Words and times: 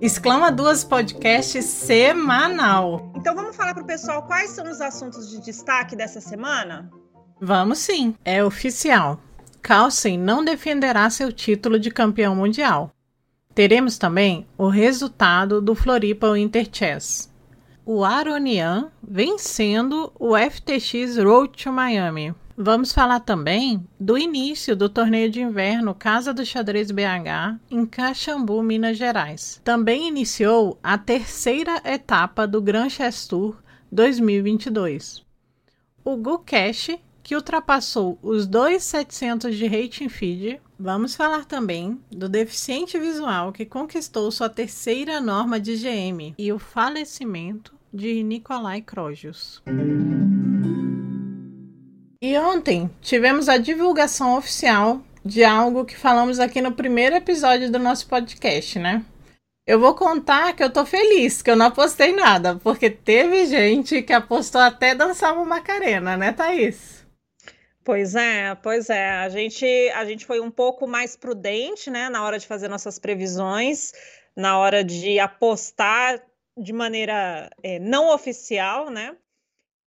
Exclama 0.00 0.52
Duas 0.52 0.84
Podcast 0.84 1.62
semanal. 1.62 3.10
Então 3.16 3.34
vamos 3.34 3.56
falar 3.56 3.72
para 3.72 3.82
o 3.82 3.86
pessoal 3.86 4.22
quais 4.24 4.50
são 4.50 4.70
os 4.70 4.78
assuntos 4.80 5.30
de 5.30 5.40
destaque 5.40 5.96
dessa 5.96 6.20
semana? 6.20 6.90
Vamos 7.40 7.78
sim, 7.78 8.14
é 8.22 8.44
oficial. 8.44 9.18
Carlsen 9.62 10.18
não 10.18 10.44
defenderá 10.44 11.08
seu 11.08 11.32
título 11.32 11.78
de 11.78 11.90
campeão 11.90 12.36
mundial. 12.36 12.90
Teremos 13.54 13.96
também 13.96 14.46
o 14.58 14.68
resultado 14.68 15.62
do 15.62 15.74
Floripa 15.74 16.30
Winter 16.32 16.68
Chess. 16.70 17.32
O 17.84 18.04
Aronian 18.04 18.90
vencendo 19.02 20.12
o 20.18 20.36
FTX 20.36 21.16
Road 21.16 21.64
to 21.64 21.72
Miami. 21.72 22.34
Vamos 22.58 22.90
falar 22.90 23.20
também 23.20 23.86
do 24.00 24.16
início 24.16 24.74
do 24.74 24.88
torneio 24.88 25.30
de 25.30 25.42
inverno 25.42 25.94
Casa 25.94 26.32
do 26.32 26.44
Xadrez 26.44 26.90
BH 26.90 27.60
em 27.70 27.84
Caxambu, 27.84 28.62
Minas 28.62 28.96
Gerais. 28.96 29.60
Também 29.62 30.08
iniciou 30.08 30.78
a 30.82 30.96
terceira 30.96 31.82
etapa 31.84 32.46
do 32.46 32.62
Grand 32.62 32.88
Chess 32.88 33.28
Tour 33.28 33.58
2022. 33.92 35.22
O 36.02 36.16
GuCash, 36.16 36.98
que 37.22 37.34
ultrapassou 37.34 38.18
os 38.22 38.48
2.700 38.48 39.50
de 39.50 39.66
rating 39.66 40.08
feed. 40.08 40.58
Vamos 40.78 41.14
falar 41.14 41.44
também 41.44 42.00
do 42.10 42.26
deficiente 42.26 42.98
visual 42.98 43.52
que 43.52 43.66
conquistou 43.66 44.30
sua 44.30 44.48
terceira 44.48 45.20
norma 45.20 45.60
de 45.60 45.76
GM 45.76 46.34
e 46.38 46.50
o 46.50 46.58
falecimento 46.58 47.74
de 47.92 48.22
Nikolai 48.22 48.80
Krogius. 48.80 49.62
E 52.26 52.36
ontem 52.36 52.90
tivemos 53.00 53.48
a 53.48 53.56
divulgação 53.56 54.36
oficial 54.36 55.00
de 55.24 55.44
algo 55.44 55.84
que 55.84 55.96
falamos 55.96 56.40
aqui 56.40 56.60
no 56.60 56.72
primeiro 56.72 57.14
episódio 57.14 57.70
do 57.70 57.78
nosso 57.78 58.08
podcast, 58.08 58.80
né? 58.80 59.04
Eu 59.64 59.78
vou 59.78 59.94
contar 59.94 60.52
que 60.52 60.60
eu 60.60 60.68
tô 60.68 60.84
feliz, 60.84 61.40
que 61.40 61.48
eu 61.48 61.54
não 61.54 61.66
apostei 61.66 62.12
nada, 62.12 62.56
porque 62.56 62.90
teve 62.90 63.46
gente 63.46 64.02
que 64.02 64.12
apostou 64.12 64.60
até 64.60 64.92
dançar 64.92 65.34
uma 65.34 65.44
Macarena, 65.44 66.16
né, 66.16 66.32
Thaís? 66.32 67.06
Pois 67.84 68.16
é, 68.16 68.56
pois 68.56 68.90
é. 68.90 69.08
A 69.08 69.28
gente, 69.28 69.64
a 69.94 70.04
gente 70.04 70.26
foi 70.26 70.40
um 70.40 70.50
pouco 70.50 70.84
mais 70.88 71.14
prudente, 71.14 71.90
né, 71.90 72.08
na 72.08 72.24
hora 72.24 72.40
de 72.40 72.46
fazer 72.48 72.66
nossas 72.66 72.98
previsões, 72.98 73.92
na 74.36 74.58
hora 74.58 74.82
de 74.82 75.20
apostar 75.20 76.20
de 76.58 76.72
maneira 76.72 77.48
é, 77.62 77.78
não 77.78 78.12
oficial, 78.12 78.90
né? 78.90 79.14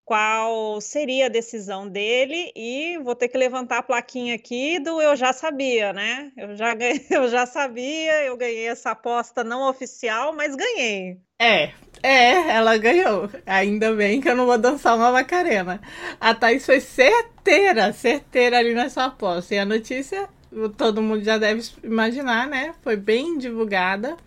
Qual 0.10 0.82
seria 0.82 1.28
a 1.28 1.30
decisão 1.30 1.88
dele 1.88 2.52
e 2.56 2.98
vou 3.04 3.14
ter 3.14 3.28
que 3.28 3.38
levantar 3.38 3.78
a 3.78 3.84
plaquinha 3.84 4.34
aqui 4.34 4.80
do 4.80 5.00
eu 5.00 5.16
já 5.16 5.32
sabia, 5.32 5.94
né? 5.94 6.32
Eu 6.36 6.56
já, 6.56 6.74
ganhei, 6.74 7.06
eu 7.12 7.28
já 7.30 7.46
sabia, 7.46 8.24
eu 8.24 8.36
ganhei 8.36 8.68
essa 8.68 8.90
aposta 8.90 9.44
não 9.44 9.70
oficial, 9.70 10.34
mas 10.34 10.56
ganhei. 10.56 11.20
É, 11.40 11.74
é, 12.02 12.56
ela 12.56 12.76
ganhou. 12.78 13.30
Ainda 13.46 13.94
bem 13.94 14.20
que 14.20 14.28
eu 14.28 14.36
não 14.36 14.48
vou 14.48 14.58
dançar 14.58 14.96
uma 14.96 15.12
macarena. 15.12 15.80
A 16.20 16.34
Thaís 16.34 16.66
foi 16.66 16.82
certeira, 16.82 17.94
certeira 17.94 18.58
ali 18.58 18.74
nessa 18.74 19.06
aposta. 19.06 19.54
E 19.54 19.60
a 19.60 19.66
notícia, 19.66 20.28
todo 20.76 21.04
mundo 21.04 21.24
já 21.24 21.38
deve 21.38 21.62
imaginar, 21.84 22.48
né? 22.48 22.74
Foi 22.82 22.96
bem 22.96 23.38
divulgada. 23.38 24.18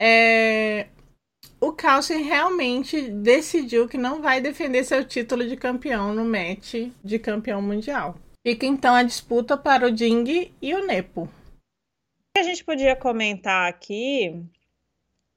É, 0.00 0.86
o 1.62 1.72
Carlsen 1.72 2.24
realmente 2.24 3.08
decidiu 3.08 3.88
que 3.88 3.96
não 3.96 4.20
vai 4.20 4.40
defender 4.40 4.82
seu 4.82 5.04
título 5.04 5.46
de 5.46 5.56
campeão 5.56 6.12
no 6.12 6.24
match 6.24 6.90
de 7.04 7.18
campeão 7.20 7.62
mundial. 7.62 8.16
Fica 8.44 8.66
então 8.66 8.92
a 8.92 9.04
disputa 9.04 9.56
para 9.56 9.86
o 9.86 9.90
Ding 9.92 10.52
e 10.60 10.74
o 10.74 10.84
Nepo. 10.84 11.22
O 11.22 11.28
que 12.34 12.40
a 12.40 12.42
gente 12.42 12.64
podia 12.64 12.96
comentar 12.96 13.68
aqui 13.68 14.42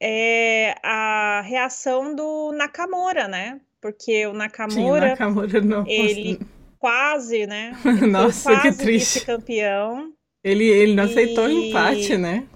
é 0.02 0.76
a 0.82 1.42
reação 1.46 2.16
do 2.16 2.52
Nakamura, 2.54 3.28
né? 3.28 3.62
Porque 3.80 4.26
o 4.26 4.34
Nakamura, 4.34 5.02
Sim, 5.02 5.10
Nakamura 5.12 5.62
não, 5.62 5.86
ele 5.88 6.40
quase, 6.80 7.46
né? 7.46 7.78
Ele 7.86 8.08
Nossa, 8.08 8.50
quase 8.50 8.72
que 8.72 8.84
triste. 8.84 9.26
campeão. 9.26 10.12
Ele, 10.44 10.66
ele 10.66 10.96
não 10.96 11.06
e... 11.06 11.10
aceitou 11.12 11.46
o 11.46 11.52
empate, 11.52 12.18
né? 12.18 12.48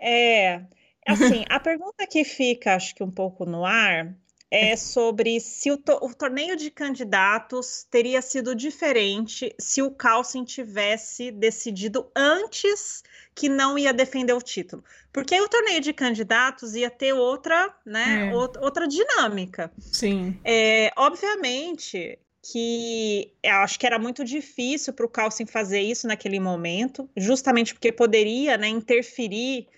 É. 0.00 0.62
Assim, 1.08 1.44
a 1.48 1.58
pergunta 1.58 2.06
que 2.06 2.24
fica, 2.24 2.74
acho 2.74 2.94
que 2.94 3.02
um 3.02 3.10
pouco 3.10 3.44
no 3.44 3.64
ar, 3.64 4.14
é 4.50 4.76
sobre 4.76 5.40
se 5.40 5.70
o, 5.70 5.76
to 5.76 5.98
o, 6.02 6.14
torneio 6.14 6.56
de 6.56 6.70
candidatos 6.70 7.86
teria 7.90 8.22
sido 8.22 8.54
diferente 8.54 9.54
se 9.58 9.82
o 9.82 9.90
Carlsen 9.90 10.44
tivesse 10.44 11.30
decidido 11.30 12.10
antes 12.16 13.02
que 13.34 13.48
não 13.48 13.78
ia 13.78 13.92
defender 13.92 14.32
o 14.32 14.40
título. 14.40 14.82
Porque 15.12 15.34
aí 15.34 15.40
o 15.40 15.48
torneio 15.48 15.80
de 15.80 15.92
candidatos 15.92 16.74
ia 16.74 16.90
ter 16.90 17.12
outra, 17.12 17.74
né, 17.84 18.30
é. 18.30 18.34
outra 18.34 18.86
dinâmica. 18.88 19.70
Sim. 19.78 20.38
É, 20.44 20.90
obviamente 20.96 22.18
que 22.50 23.32
eu 23.42 23.56
acho 23.56 23.78
que 23.78 23.86
era 23.86 23.98
muito 23.98 24.24
difícil 24.24 24.92
para 24.94 25.04
o 25.04 25.08
Carlsen 25.08 25.44
fazer 25.44 25.80
isso 25.80 26.06
naquele 26.06 26.40
momento, 26.40 27.08
justamente 27.16 27.74
porque 27.74 27.92
poderia 27.92 28.56
né, 28.56 28.68
interferir 28.68 29.68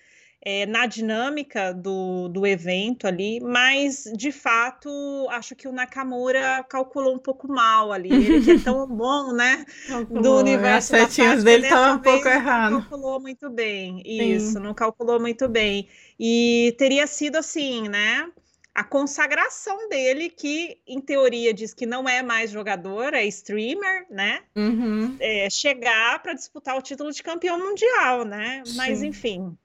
é, 0.43 0.65
na 0.65 0.87
dinâmica 0.87 1.73
do, 1.73 2.29
do 2.29 2.47
evento 2.47 3.07
ali, 3.07 3.41
mas 3.41 4.05
de 4.17 4.33
fato 4.33 4.91
acho 5.31 5.55
que 5.55 5.69
o 5.69 5.73
Nakamura 5.73 6.65
calculou 6.69 7.15
um 7.15 7.19
pouco 7.19 7.47
mal 7.47 7.93
ali. 7.93 8.11
Ele 8.11 8.43
que 8.43 8.51
é 8.53 8.59
tão 8.59 8.87
bom, 8.89 9.33
né? 9.33 9.67
Calculou. 9.87 10.23
Do 10.23 10.37
universo. 10.39 10.97
As 10.97 11.03
setinhas 11.03 11.45
dele 11.45 11.65
estavam 11.65 11.97
um 11.97 11.99
pouco 11.99 12.27
errado. 12.27 12.73
Não 12.73 12.81
calculou 12.81 13.21
muito 13.21 13.51
bem. 13.51 14.03
Isso, 14.05 14.53
Sim. 14.53 14.61
não 14.61 14.73
calculou 14.73 15.21
muito 15.21 15.49
bem. 15.49 15.89
E 16.19 16.75
teria 16.79 17.07
sido 17.07 17.37
assim, 17.37 17.89
né? 17.89 18.27
a 18.73 18.85
consagração 18.85 19.89
dele, 19.89 20.31
que 20.31 20.79
em 20.87 21.01
teoria 21.01 21.53
diz 21.53 21.75
que 21.75 21.85
não 21.85 22.09
é 22.09 22.23
mais 22.23 22.51
jogador, 22.51 23.13
é 23.15 23.27
streamer, 23.27 24.07
né? 24.09 24.43
Uhum. 24.57 25.17
É, 25.19 25.51
chegar 25.51 26.23
para 26.23 26.35
disputar 26.35 26.79
o 26.79 26.81
título 26.81 27.13
de 27.13 27.23
campeão 27.23 27.59
mundial, 27.59 28.25
né? 28.25 28.63
Sim. 28.65 28.77
Mas 28.77 29.03
enfim, 29.03 29.59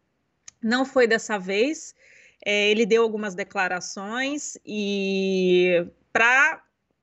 não 0.65 0.83
foi 0.83 1.07
dessa 1.07 1.37
vez. 1.37 1.93
É, 2.43 2.69
ele 2.71 2.85
deu 2.85 3.03
algumas 3.03 3.35
declarações 3.35 4.57
e 4.65 5.85
para 6.11 6.61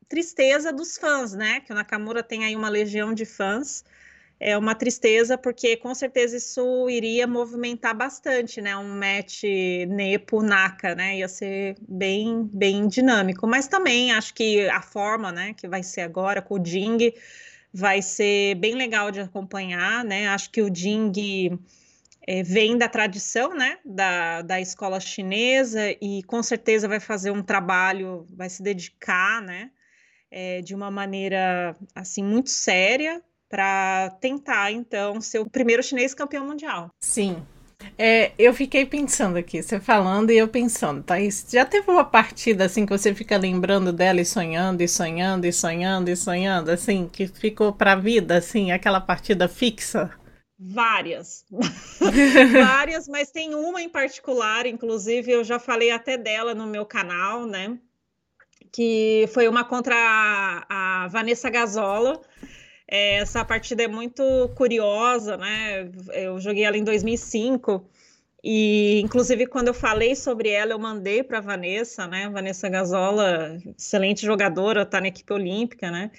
tristeza 0.09 0.73
dos 0.73 0.99
fãs, 0.99 1.33
né? 1.33 1.61
Que 1.61 1.73
o 1.73 1.75
Nakamura 1.75 2.23
tem 2.23 2.45
aí 2.45 2.57
uma 2.57 2.69
legião 2.69 3.15
de 3.15 3.25
fãs. 3.25 3.85
É 4.39 4.59
uma 4.59 4.75
tristeza 4.75 5.39
porque 5.39 5.77
com 5.77 5.95
certeza 5.95 6.37
isso 6.37 6.91
iria 6.91 7.27
movimentar 7.27 7.97
bastante, 7.97 8.61
né? 8.61 8.77
Um 8.77 8.99
match 8.99 9.45
Nepo 9.89 10.43
Naka, 10.43 10.95
né? 10.97 11.19
Ia 11.19 11.29
ser 11.29 11.77
bem 11.89 12.51
bem 12.53 12.89
dinâmico, 12.89 13.47
mas 13.47 13.69
também 13.69 14.13
acho 14.13 14.35
que 14.35 14.69
a 14.69 14.83
forma, 14.83 15.31
né, 15.31 15.55
que 15.55 15.69
vai 15.69 15.83
ser 15.85 16.01
agora 16.01 16.43
com 16.43 16.57
o 16.57 16.59
Ding 16.59 17.13
vai 17.73 18.03
ser 18.03 18.57
bem 18.57 18.75
legal 18.75 19.11
de 19.13 19.21
acompanhar, 19.21 20.05
né? 20.05 20.29
Acho 20.29 20.51
que 20.51 20.61
o 20.61 20.69
Ding 20.69 21.59
é, 22.27 22.43
vem 22.43 22.79
da 22.79 22.89
tradição 22.89 23.55
né, 23.55 23.79
da, 23.85 24.43
da 24.43 24.61
escola 24.61 25.01
chinesa 25.01 25.91
e 26.01 26.23
com 26.25 26.43
certeza 26.43 26.89
vai 26.89 27.01
fazer 27.01 27.31
um 27.31 27.43
trabalho, 27.43 28.27
vai 28.31 28.49
se 28.49 28.63
dedicar 28.63 29.43
né, 29.43 29.71
é, 30.31 30.61
de 30.61 30.75
uma 30.75 30.91
maneira 30.91 31.77
assim 31.95 32.23
muito 32.23 32.51
séria 32.51 33.23
para 33.49 34.11
tentar 34.21 34.73
então 34.73 35.21
ser 35.21 35.41
o 35.41 35.51
primeiro 35.51 35.83
chinês 35.83 36.15
campeão 36.15 36.47
mundial. 36.47 36.91
Sim. 37.03 37.43
É, 37.99 38.31
eu 38.39 38.55
fiquei 38.55 38.87
pensando 38.87 39.37
aqui, 39.37 39.61
você 39.61 39.81
falando 39.81 40.31
e 40.31 40.39
eu 40.39 40.47
pensando, 40.47 41.03
Thaís, 41.03 41.45
já 41.51 41.65
teve 41.65 41.91
uma 41.91 42.05
partida 42.05 42.65
assim 42.65 42.87
que 42.87 42.97
você 42.97 43.13
fica 43.13 43.37
lembrando 43.37 43.93
dela 43.93 44.21
e 44.21 44.25
sonhando, 44.25 44.83
e 44.83 44.89
sonhando, 44.89 45.47
e 45.47 45.53
sonhando, 45.53 46.09
e 46.09 46.17
sonhando, 46.17 46.71
assim, 46.71 47.11
que 47.13 47.27
ficou 47.27 47.73
pra 47.73 47.97
vida, 47.97 48.37
assim, 48.37 48.71
aquela 48.71 49.01
partida 49.01 49.49
fixa? 49.49 50.11
Várias. 50.65 51.45
Várias, 52.53 53.09
mas 53.09 53.31
tem 53.31 53.55
uma 53.55 53.83
em 53.83 53.89
particular, 53.89 54.65
inclusive 54.67 55.33
eu 55.33 55.43
já 55.43 55.59
falei 55.59 55.91
até 55.91 56.17
dela 56.17 56.55
no 56.55 56.67
meu 56.67 56.87
canal, 56.87 57.47
né? 57.47 57.79
Que 58.71 59.29
foi 59.35 59.49
uma 59.49 59.65
contra 59.65 59.95
a, 59.97 61.05
a 61.05 61.09
Vanessa 61.09 61.51
Gazola. 61.51 62.21
É, 62.87 63.17
essa 63.17 63.45
partida 63.45 63.83
é 63.83 63.89
muito 63.89 64.23
curiosa, 64.57 65.37
né? 65.37 65.91
Eu 66.13 66.39
joguei 66.39 66.65
ela 66.65 66.77
em 66.77 66.85
2005 66.85 67.85
E, 68.45 69.01
inclusive, 69.01 69.47
quando 69.47 69.69
eu 69.69 69.75
falei 69.75 70.15
sobre 70.17 70.49
ela, 70.51 70.73
eu 70.73 70.79
mandei 70.79 71.23
para 71.25 71.39
a 71.39 71.41
Vanessa, 71.41 72.07
né? 72.07 72.29
Vanessa 72.29 72.69
Gazola, 72.69 73.59
excelente 73.77 74.25
jogadora, 74.27 74.83
está 74.83 75.01
na 75.01 75.09
equipe 75.09 75.33
olímpica, 75.33 75.91
né? 75.91 76.11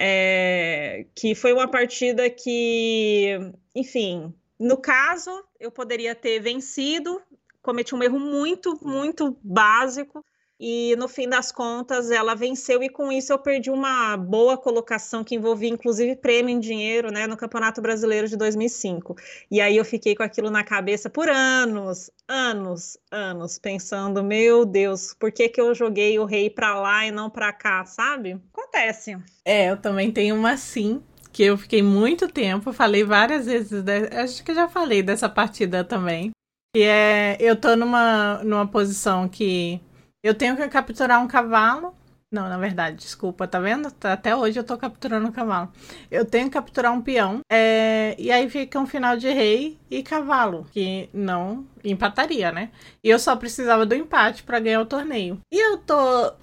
É, 0.00 1.06
que 1.12 1.34
foi 1.34 1.52
uma 1.52 1.68
partida 1.68 2.30
que, 2.30 3.36
enfim, 3.74 4.32
no 4.58 4.76
caso, 4.76 5.30
eu 5.58 5.72
poderia 5.72 6.14
ter 6.14 6.38
vencido, 6.38 7.20
cometi 7.60 7.94
um 7.94 8.02
erro 8.02 8.20
muito, 8.20 8.78
muito 8.80 9.36
básico, 9.42 10.24
e 10.60 10.96
no 10.96 11.06
fim 11.06 11.28
das 11.28 11.52
contas 11.52 12.10
ela 12.10 12.34
venceu 12.34 12.82
e 12.82 12.88
com 12.88 13.12
isso 13.12 13.32
eu 13.32 13.38
perdi 13.38 13.70
uma 13.70 14.16
boa 14.16 14.56
colocação 14.56 15.22
que 15.22 15.36
envolvia 15.36 15.68
inclusive 15.68 16.16
prêmio 16.16 16.54
em 16.54 16.58
dinheiro, 16.58 17.12
né, 17.12 17.26
no 17.26 17.36
Campeonato 17.36 17.80
Brasileiro 17.80 18.26
de 18.26 18.36
2005. 18.36 19.16
E 19.50 19.60
aí 19.60 19.76
eu 19.76 19.84
fiquei 19.84 20.16
com 20.16 20.22
aquilo 20.22 20.50
na 20.50 20.64
cabeça 20.64 21.08
por 21.08 21.28
anos, 21.28 22.10
anos, 22.26 22.98
anos, 23.10 23.58
pensando, 23.58 24.22
meu 24.22 24.64
Deus, 24.64 25.14
por 25.14 25.30
que 25.30 25.48
que 25.48 25.60
eu 25.60 25.74
joguei 25.74 26.18
o 26.18 26.24
rei 26.24 26.50
para 26.50 26.78
lá 26.80 27.06
e 27.06 27.10
não 27.10 27.30
para 27.30 27.52
cá, 27.52 27.84
sabe? 27.84 28.40
Acontece. 28.52 29.16
É, 29.44 29.70
eu 29.70 29.76
também 29.76 30.10
tenho 30.10 30.34
uma 30.34 30.56
sim, 30.56 31.00
que 31.32 31.44
eu 31.44 31.56
fiquei 31.56 31.82
muito 31.82 32.26
tempo, 32.26 32.72
falei 32.72 33.04
várias 33.04 33.46
vezes, 33.46 33.84
acho 34.12 34.42
que 34.42 34.52
já 34.52 34.68
falei 34.68 35.02
dessa 35.02 35.28
partida 35.28 35.84
também. 35.84 36.30
E 36.76 36.82
é, 36.82 37.36
eu 37.40 37.56
tô 37.56 37.76
numa, 37.76 38.42
numa 38.44 38.66
posição 38.66 39.28
que 39.28 39.80
eu 40.22 40.34
tenho 40.34 40.56
que 40.56 40.68
capturar 40.68 41.22
um 41.22 41.28
cavalo. 41.28 41.94
Não, 42.30 42.46
na 42.46 42.58
verdade, 42.58 42.96
desculpa, 42.96 43.48
tá 43.48 43.58
vendo? 43.58 43.90
Tá, 43.90 44.12
até 44.12 44.36
hoje 44.36 44.58
eu 44.58 44.64
tô 44.64 44.76
capturando 44.76 45.26
um 45.28 45.32
cavalo. 45.32 45.72
Eu 46.10 46.26
tenho 46.26 46.44
que 46.46 46.52
capturar 46.52 46.92
um 46.92 47.00
peão. 47.00 47.40
É... 47.50 48.14
E 48.18 48.30
aí 48.30 48.50
fica 48.50 48.78
um 48.78 48.86
final 48.86 49.16
de 49.16 49.28
rei 49.30 49.78
e 49.90 50.02
cavalo, 50.02 50.66
que 50.70 51.08
não 51.12 51.66
empataria, 51.82 52.52
né? 52.52 52.70
E 53.02 53.08
eu 53.08 53.18
só 53.18 53.34
precisava 53.34 53.86
do 53.86 53.94
empate 53.94 54.42
para 54.42 54.60
ganhar 54.60 54.80
o 54.82 54.86
torneio. 54.86 55.40
E 55.50 55.58
eu 55.58 55.78
tô 55.78 56.34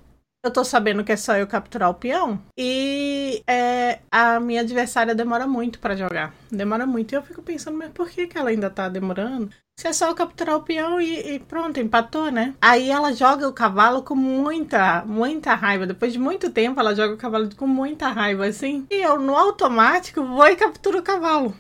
eu 0.45 0.51
tô 0.51 0.63
sabendo 0.63 1.03
que 1.03 1.11
é 1.11 1.17
só 1.17 1.35
eu 1.35 1.47
capturar 1.47 1.89
o 1.89 1.95
peão. 1.95 2.39
E 2.57 3.41
é, 3.47 3.99
a 4.11 4.39
minha 4.39 4.61
adversária 4.61 5.15
demora 5.15 5.47
muito 5.47 5.79
para 5.79 5.95
jogar. 5.95 6.33
Demora 6.51 6.85
muito. 6.85 7.11
E 7.11 7.15
eu 7.15 7.23
fico 7.23 7.41
pensando, 7.41 7.77
mas 7.77 7.91
por 7.91 8.09
que, 8.09 8.27
que 8.27 8.37
ela 8.37 8.49
ainda 8.49 8.69
tá 8.69 8.87
demorando? 8.87 9.49
Se 9.77 9.87
é 9.87 9.93
só 9.93 10.07
eu 10.07 10.15
capturar 10.15 10.55
o 10.55 10.61
peão 10.61 11.01
e, 11.01 11.35
e, 11.35 11.39
pronto, 11.39 11.79
empatou, 11.79 12.31
né? 12.31 12.53
Aí 12.61 12.89
ela 12.89 13.11
joga 13.11 13.47
o 13.47 13.53
cavalo 13.53 14.03
com 14.03 14.15
muita, 14.15 15.03
muita 15.05 15.53
raiva. 15.53 15.85
Depois 15.85 16.13
de 16.13 16.19
muito 16.19 16.49
tempo, 16.49 16.79
ela 16.79 16.95
joga 16.95 17.13
o 17.13 17.17
cavalo 17.17 17.49
com 17.55 17.67
muita 17.67 18.07
raiva, 18.07 18.45
assim. 18.45 18.85
E 18.89 18.95
eu, 18.95 19.19
no 19.19 19.35
automático, 19.35 20.23
vou 20.23 20.47
e 20.47 20.55
capturo 20.55 20.99
o 20.99 21.03
cavalo. 21.03 21.53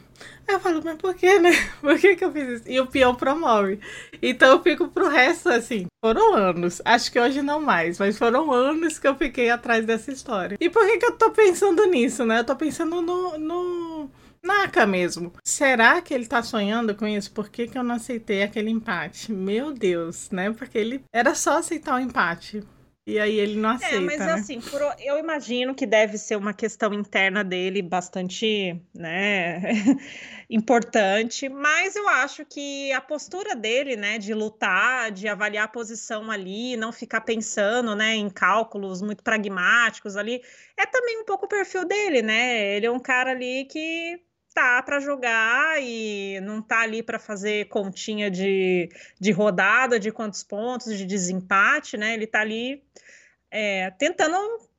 Eu 0.47 0.59
falo, 0.59 0.81
mas 0.83 0.97
por 0.97 1.13
que, 1.15 1.39
né? 1.39 1.51
Por 1.81 1.97
que, 1.99 2.15
que 2.15 2.23
eu 2.23 2.31
fiz 2.31 2.61
isso? 2.61 2.63
E 2.67 2.79
o 2.79 2.87
peão 2.87 3.15
promove. 3.15 3.79
Então 4.21 4.51
eu 4.51 4.61
fico 4.61 4.87
pro 4.87 5.09
resto 5.09 5.49
assim. 5.49 5.87
Foram 6.03 6.35
anos. 6.35 6.81
Acho 6.85 7.11
que 7.11 7.19
hoje 7.19 7.41
não 7.41 7.59
mais, 7.59 7.97
mas 7.97 8.17
foram 8.17 8.51
anos 8.51 8.99
que 8.99 9.07
eu 9.07 9.15
fiquei 9.15 9.49
atrás 9.49 9.85
dessa 9.85 10.11
história. 10.11 10.57
E 10.59 10.69
por 10.69 10.85
que, 10.85 10.97
que 10.97 11.05
eu 11.05 11.13
tô 11.13 11.31
pensando 11.31 11.85
nisso, 11.85 12.25
né? 12.25 12.39
Eu 12.39 12.43
tô 12.43 12.55
pensando 12.55 13.01
no. 13.01 13.37
no... 13.37 14.11
Naka 14.43 14.85
mesmo. 14.85 15.33
Será 15.43 15.99
que 16.01 16.13
ele 16.13 16.27
tá 16.27 16.43
sonhando 16.43 16.93
com 16.93 17.07
isso? 17.07 17.31
Por 17.31 17.49
que, 17.49 17.67
que 17.67 17.75
eu 17.75 17.83
não 17.83 17.95
aceitei 17.95 18.43
aquele 18.43 18.69
empate? 18.69 19.33
Meu 19.33 19.71
Deus, 19.71 20.29
né? 20.29 20.51
Porque 20.51 20.77
ele 20.77 21.01
era 21.11 21.33
só 21.33 21.57
aceitar 21.57 21.95
o 21.95 21.99
empate. 21.99 22.63
E 23.07 23.19
aí 23.19 23.39
ele 23.39 23.55
não 23.55 23.69
aceita. 23.69 23.97
É, 23.97 23.99
mas 23.99 24.17
né? 24.17 24.33
assim, 24.33 24.59
por, 24.59 24.81
eu 24.99 25.19
imagino 25.19 25.75
que 25.75 25.85
deve 25.85 26.17
ser 26.17 26.35
uma 26.35 26.53
questão 26.55 26.91
interna 26.91 27.43
dele 27.43 27.83
bastante, 27.83 28.81
né, 28.95 29.61
importante, 30.49 31.47
mas 31.47 31.95
eu 31.95 32.09
acho 32.09 32.43
que 32.45 32.91
a 32.93 32.99
postura 32.99 33.55
dele, 33.55 33.95
né, 33.95 34.17
de 34.17 34.33
lutar, 34.33 35.11
de 35.11 35.27
avaliar 35.27 35.65
a 35.65 35.67
posição 35.67 36.31
ali, 36.31 36.75
não 36.77 36.91
ficar 36.91 37.21
pensando, 37.21 37.95
né, 37.95 38.15
em 38.15 38.27
cálculos 38.27 39.03
muito 39.03 39.23
pragmáticos 39.23 40.17
ali, 40.17 40.41
é 40.75 40.87
também 40.87 41.21
um 41.21 41.25
pouco 41.25 41.45
o 41.45 41.49
perfil 41.49 41.85
dele, 41.85 42.23
né? 42.23 42.75
Ele 42.75 42.87
é 42.87 42.91
um 42.91 42.99
cara 42.99 43.31
ali 43.31 43.65
que 43.65 44.19
tá 44.55 44.81
para 44.81 45.01
jogar 45.01 45.83
e 45.83 46.39
não 46.41 46.61
tá 46.61 46.79
ali 46.79 47.03
para 47.03 47.19
fazer 47.19 47.67
continha 47.67 48.31
de, 48.31 48.89
de 49.19 49.31
rodada, 49.33 49.99
de 49.99 50.11
quantos 50.11 50.43
pontos, 50.43 50.97
de 50.97 51.05
desempate, 51.05 51.97
né? 51.97 52.13
Ele 52.13 52.25
tá 52.25 52.39
ali 52.39 52.81
é, 53.51 53.91
tentando 53.91 54.37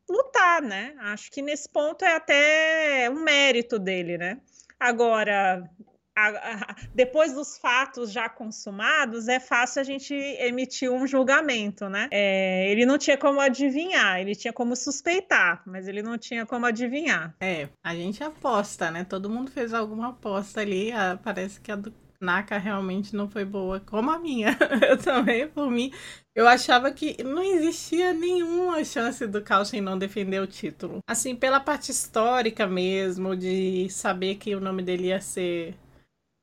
lutar, 0.08 0.62
né? 0.62 0.94
Acho 1.00 1.30
que 1.30 1.42
nesse 1.42 1.68
ponto 1.68 2.04
é 2.04 2.16
até 2.16 3.10
um 3.10 3.22
mérito 3.22 3.78
dele, 3.78 4.16
né? 4.16 4.40
Agora, 4.80 5.68
a, 6.16 6.28
a, 6.28 6.76
depois 6.94 7.34
dos 7.34 7.58
fatos 7.58 8.10
já 8.10 8.28
consumados, 8.28 9.28
é 9.28 9.38
fácil 9.38 9.82
a 9.82 9.84
gente 9.84 10.14
emitir 10.14 10.90
um 10.90 11.06
julgamento, 11.06 11.88
né? 11.88 12.08
É, 12.10 12.70
ele 12.70 12.86
não 12.86 12.96
tinha 12.96 13.18
como 13.18 13.38
adivinhar, 13.38 14.18
ele 14.18 14.34
tinha 14.34 14.52
como 14.52 14.74
suspeitar, 14.74 15.62
mas 15.66 15.86
ele 15.86 16.02
não 16.02 16.16
tinha 16.16 16.46
como 16.46 16.64
adivinhar. 16.64 17.34
É, 17.40 17.68
a 17.84 17.94
gente 17.94 18.24
aposta, 18.24 18.90
né? 18.90 19.04
Todo 19.04 19.28
mundo 19.28 19.50
fez 19.50 19.74
alguma 19.74 20.08
aposta 20.08 20.62
ali, 20.62 20.90
a, 20.90 21.18
parece 21.22 21.60
que 21.60 21.70
a 21.70 21.76
do 21.76 21.92
Naka 22.20 22.56
realmente 22.56 23.14
não 23.14 23.28
foi 23.28 23.44
boa, 23.44 23.80
como 23.80 24.10
a 24.10 24.18
minha. 24.18 24.56
Eu 24.88 24.96
também, 24.96 25.48
por 25.48 25.70
mim, 25.70 25.92
eu 26.34 26.46
achava 26.46 26.90
que 26.90 27.22
não 27.22 27.42
existia 27.42 28.12
nenhuma 28.12 28.82
chance 28.84 29.26
do 29.26 29.42
Carlsen 29.42 29.80
não 29.80 29.98
defender 29.98 30.40
o 30.40 30.46
título. 30.46 30.98
Assim, 31.06 31.34
pela 31.34 31.60
parte 31.60 31.90
histórica 31.90 32.66
mesmo, 32.66 33.36
de 33.36 33.88
saber 33.90 34.36
que 34.36 34.54
o 34.54 34.60
nome 34.60 34.82
dele 34.82 35.08
ia 35.08 35.20
ser 35.20 35.74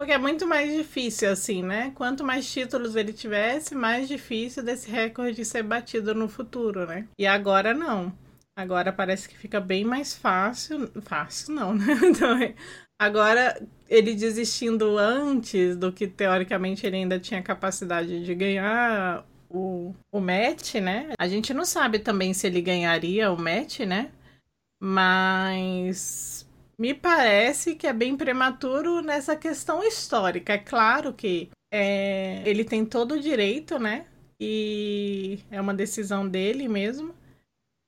porque 0.04 0.12
é 0.12 0.18
muito 0.18 0.46
mais 0.46 0.70
difícil, 0.70 1.32
assim, 1.32 1.64
né? 1.64 1.94
Quanto 1.96 2.26
mais 2.26 2.52
títulos 2.52 2.94
ele 2.98 3.14
tivesse, 3.14 3.74
mais 3.74 4.06
difícil 4.06 4.62
desse 4.62 4.92
recorde 4.92 5.46
ser 5.46 5.64
batido 5.64 6.14
no 6.14 6.28
futuro, 6.28 6.86
né? 6.86 7.08
E 7.18 7.26
agora 7.26 7.74
não. 7.74 8.12
Agora 8.54 8.92
parece 8.92 9.30
que 9.30 9.38
fica 9.38 9.62
bem 9.62 9.86
mais 9.86 10.14
fácil. 10.14 10.92
Fácil 11.04 11.56
não, 11.56 11.74
né? 11.74 11.86
Então, 12.04 12.38
é, 12.38 12.54
agora, 13.00 13.66
ele 13.88 14.14
desistindo 14.14 14.98
antes 14.98 15.78
do 15.78 15.90
que 15.90 16.06
teoricamente 16.06 16.86
ele 16.86 16.98
ainda 16.98 17.18
tinha 17.18 17.42
capacidade 17.42 18.26
de 18.26 18.36
ganhar 18.36 19.26
o, 19.50 19.96
o 20.12 20.20
match, 20.20 20.76
né? 20.76 21.12
A 21.18 21.30
gente 21.30 21.54
não 21.54 21.64
sabe 21.64 22.00
também 22.00 22.34
se 22.34 22.46
ele 22.46 22.62
ganharia 22.62 23.32
o 23.32 23.42
match, 23.42 23.80
né? 23.80 24.12
Mas 24.82 26.46
me 26.84 26.94
parece 26.94 27.76
que 27.76 27.88
é 27.88 27.94
bem 27.94 28.18
prematuro 28.18 29.02
nessa 29.02 29.38
questão 29.38 29.82
histórica. 29.82 30.52
É 30.52 30.58
claro 30.58 31.14
que 31.14 31.50
é, 31.74 32.44
ele 32.46 32.66
tem 32.66 32.86
todo 32.86 33.14
o 33.14 33.22
direito, 33.22 33.80
né? 33.80 34.06
E 34.38 35.40
é 35.50 35.62
uma 35.62 35.74
decisão 35.74 36.28
dele 36.28 36.68
mesmo. 36.68 37.16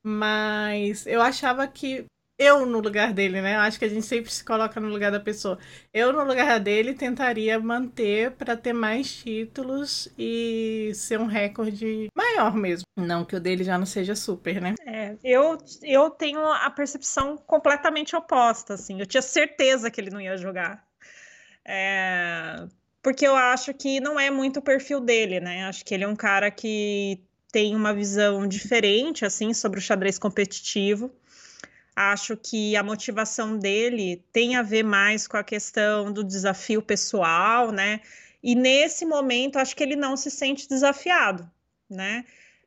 Mas 0.02 1.06
eu 1.06 1.22
achava 1.22 1.68
que 1.68 2.06
eu 2.38 2.66
no 2.66 2.80
lugar 2.80 3.14
dele, 3.14 3.42
né? 3.42 3.56
Eu 3.56 3.62
acho 3.62 3.80
que 3.80 3.86
a 3.86 3.90
gente 3.90 4.06
sempre 4.06 4.32
se 4.32 4.44
coloca 4.44 4.80
no 4.80 4.90
lugar 4.90 5.12
da 5.12 5.20
pessoa. 5.20 5.58
Eu 5.94 6.12
no 6.12 6.24
lugar 6.24 6.60
dele 6.60 6.94
tentaria 6.94 7.60
manter 7.60 8.32
para 8.32 8.58
ter 8.58 8.74
mais 8.74 9.16
títulos 9.16 10.10
e 10.18 10.92
ser 10.94 11.20
um 11.20 11.26
recorde 11.26 12.10
maior 12.16 12.56
mesmo. 12.56 12.86
Não 12.98 13.24
que 13.24 13.36
o 13.36 13.40
dele 13.40 13.64
já 13.64 13.78
não 13.78 13.86
seja 13.86 14.16
super, 14.16 14.62
né? 14.62 14.76
É, 14.86 15.16
eu, 15.24 15.58
eu 15.84 16.10
tenho 16.10 16.46
a 16.46 16.70
percepção 16.70 17.38
completamente 17.38 18.16
oposta, 18.16 18.74
assim. 18.74 19.00
Eu 19.00 19.06
tinha 19.06 19.22
certeza 19.22 19.90
que 19.90 20.02
ele 20.02 20.10
não 20.10 20.20
ia 20.20 20.38
jogar. 20.38 20.86
É, 21.64 22.68
porque 23.02 23.26
eu 23.26 23.36
acho 23.36 23.74
que 23.74 24.00
não 24.00 24.20
é 24.20 24.30
muito 24.30 24.58
o 24.58 24.62
perfil 24.62 25.00
dele, 25.00 25.40
né? 25.40 25.66
Acho 25.66 25.86
que 25.86 25.94
ele 25.94 26.04
é 26.04 26.08
um 26.08 26.16
cara 26.16 26.52
que 26.52 27.22
tem 27.52 27.74
uma 27.74 27.94
visão 27.94 28.46
diferente, 28.46 29.24
assim, 29.24 29.54
sobre 29.54 29.80
o 29.80 29.82
xadrez 29.82 30.20
competitivo. 30.20 31.10
Acho 31.96 32.36
que 32.36 32.76
a 32.76 32.84
motivação 32.84 33.58
dele 33.58 34.24
tem 34.34 34.56
a 34.56 34.62
ver 34.62 34.84
mais 34.84 35.28
com 35.28 35.38
a 35.38 35.44
questão 35.44 36.12
do 36.12 36.24
desafio 36.24 36.82
pessoal, 36.82 37.72
né? 37.72 38.02
E 38.44 38.54
nesse 38.54 39.06
momento, 39.06 39.58
acho 39.58 39.76
que 39.76 39.82
ele 39.82 39.96
não 39.96 40.18
se 40.18 40.30
sente 40.30 40.68
desafiado, 40.68 41.50
né? 41.90 42.26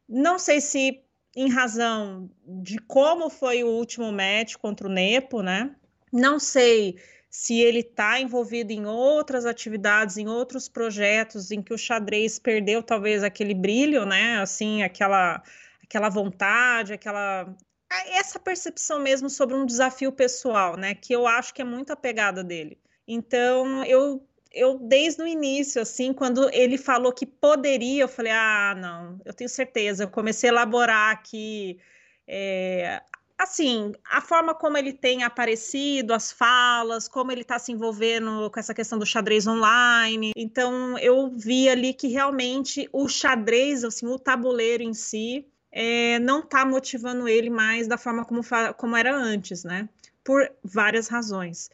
Não 0.09 0.39
sei 0.39 0.61
se 0.61 1.03
em 1.37 1.51
razão 1.51 2.31
de 2.45 2.79
como 2.79 3.29
foi 3.29 3.63
o 3.63 3.69
último 3.69 4.11
match 4.11 4.57
contra 4.57 4.89
o 4.89 4.91
Nepo, 4.91 5.43
né? 5.43 5.77
Não 6.13 6.39
sei 6.39 6.99
se 7.31 7.61
ele 7.61 7.81
está 7.81 8.19
envolvido 8.19 8.73
em 8.73 8.87
outras 8.87 9.45
atividades, 9.45 10.17
em 10.17 10.27
outros 10.27 10.69
projetos 10.69 11.51
em 11.51 11.63
que 11.63 11.75
o 11.75 11.79
xadrez 11.79 12.39
perdeu 12.39 12.83
talvez 12.83 13.23
aquele 13.23 13.55
brilho, 13.55 14.07
né? 14.07 14.41
Assim, 14.41 14.83
aquela 14.83 15.43
aquela 15.85 16.09
vontade, 16.09 16.93
aquela 16.93 17.55
essa 17.91 18.39
percepção 18.39 19.01
mesmo 19.01 19.31
sobre 19.31 19.55
um 19.55 19.67
desafio 19.67 20.13
pessoal, 20.13 20.77
né? 20.77 20.95
Que 20.95 21.13
eu 21.13 21.27
acho 21.27 21.55
que 21.55 21.63
é 21.63 21.65
muito 21.65 21.93
a 21.93 21.97
pegada 21.97 22.45
dele. 22.45 22.79
Então, 23.07 23.85
eu, 23.85 24.27
eu 24.53 24.79
desde 24.79 25.23
o 25.23 25.27
início, 25.27 25.81
assim, 25.81 26.13
quando 26.13 26.51
ele 26.53 26.77
falou 26.77 27.13
que 27.13 27.25
poderia, 27.25 28.03
eu 28.03 28.09
falei, 28.09 28.33
ah, 28.33 28.75
não, 28.79 29.21
eu 29.25 29.33
tenho 29.33 29.49
certeza. 29.49 30.05
Eu 30.05 30.11
comecei 30.11 30.51
a 30.51 30.53
elaborar 30.53 31.13
aqui 31.13 31.79
é, 32.27 33.03
assim, 33.39 33.93
a 34.05 34.21
forma 34.21 34.55
como 34.55 34.77
ele 34.77 34.93
tem 34.93 35.23
aparecido, 35.23 36.13
as 36.13 36.33
falas, 36.33 37.09
como 37.09 37.31
ele 37.31 37.43
está 37.43 37.59
se 37.59 37.71
envolvendo 37.71 38.51
com 38.51 38.59
essa 38.59 38.75
questão 38.75 38.99
do 38.99 39.07
xadrez 39.07 39.47
online. 39.47 40.33
Então, 40.37 40.99
eu 40.99 41.31
vi 41.31 41.69
ali 41.69 41.95
que 41.95 42.09
realmente 42.09 42.89
o 42.93 43.09
xadrez, 43.09 43.85
assim, 43.85 44.07
o 44.07 44.19
tabuleiro 44.19 44.83
em 44.83 44.93
si, 44.93 45.47
é, 45.73 46.19
não 46.19 46.41
está 46.41 46.65
motivando 46.65 47.29
ele 47.29 47.51
mais 47.51 47.87
da 47.87 47.99
forma 47.99 48.25
como, 48.25 48.41
como 48.77 48.97
era 48.97 49.15
antes, 49.15 49.65
né? 49.65 49.89
Por 50.25 50.51
várias 50.63 51.09
razões. 51.09 51.71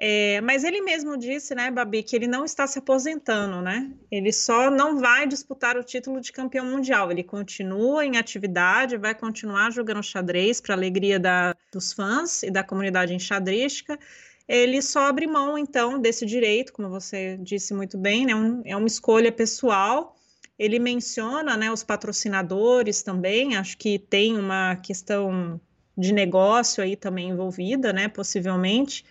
É, 0.00 0.40
mas 0.42 0.62
ele 0.62 0.80
mesmo 0.80 1.16
disse, 1.16 1.56
né, 1.56 1.72
Babi, 1.72 2.04
que 2.04 2.14
ele 2.14 2.28
não 2.28 2.44
está 2.44 2.68
se 2.68 2.78
aposentando, 2.78 3.60
né? 3.60 3.90
Ele 4.08 4.32
só 4.32 4.70
não 4.70 5.00
vai 5.00 5.26
disputar 5.26 5.76
o 5.76 5.82
título 5.82 6.20
de 6.20 6.30
campeão 6.30 6.64
mundial. 6.64 7.10
Ele 7.10 7.24
continua 7.24 8.06
em 8.06 8.16
atividade, 8.16 8.96
vai 8.96 9.12
continuar 9.12 9.72
jogando 9.72 10.00
xadrez 10.00 10.60
para 10.60 10.76
alegria 10.76 11.18
da, 11.18 11.56
dos 11.72 11.92
fãs 11.92 12.44
e 12.44 12.50
da 12.50 12.62
comunidade 12.62 13.12
enxadrística. 13.12 13.98
Ele 14.46 14.80
só 14.80 15.08
abre 15.08 15.26
mão, 15.26 15.58
então, 15.58 16.00
desse 16.00 16.24
direito, 16.24 16.72
como 16.72 16.88
você 16.88 17.36
disse 17.38 17.74
muito 17.74 17.98
bem, 17.98 18.24
né? 18.24 18.36
Um, 18.36 18.62
é 18.64 18.76
uma 18.76 18.86
escolha 18.86 19.32
pessoal. 19.32 20.14
Ele 20.58 20.78
menciona, 20.78 21.56
né, 21.56 21.70
os 21.70 21.84
patrocinadores 21.84 23.02
também. 23.02 23.56
Acho 23.56 23.76
que 23.76 23.98
tem 23.98 24.36
uma 24.36 24.76
questão 24.76 25.60
de 25.96 26.12
negócio 26.12 26.82
aí 26.82 26.96
também 26.96 27.30
envolvida, 27.30 27.92
né? 27.92 28.08
Possivelmente. 28.08 29.04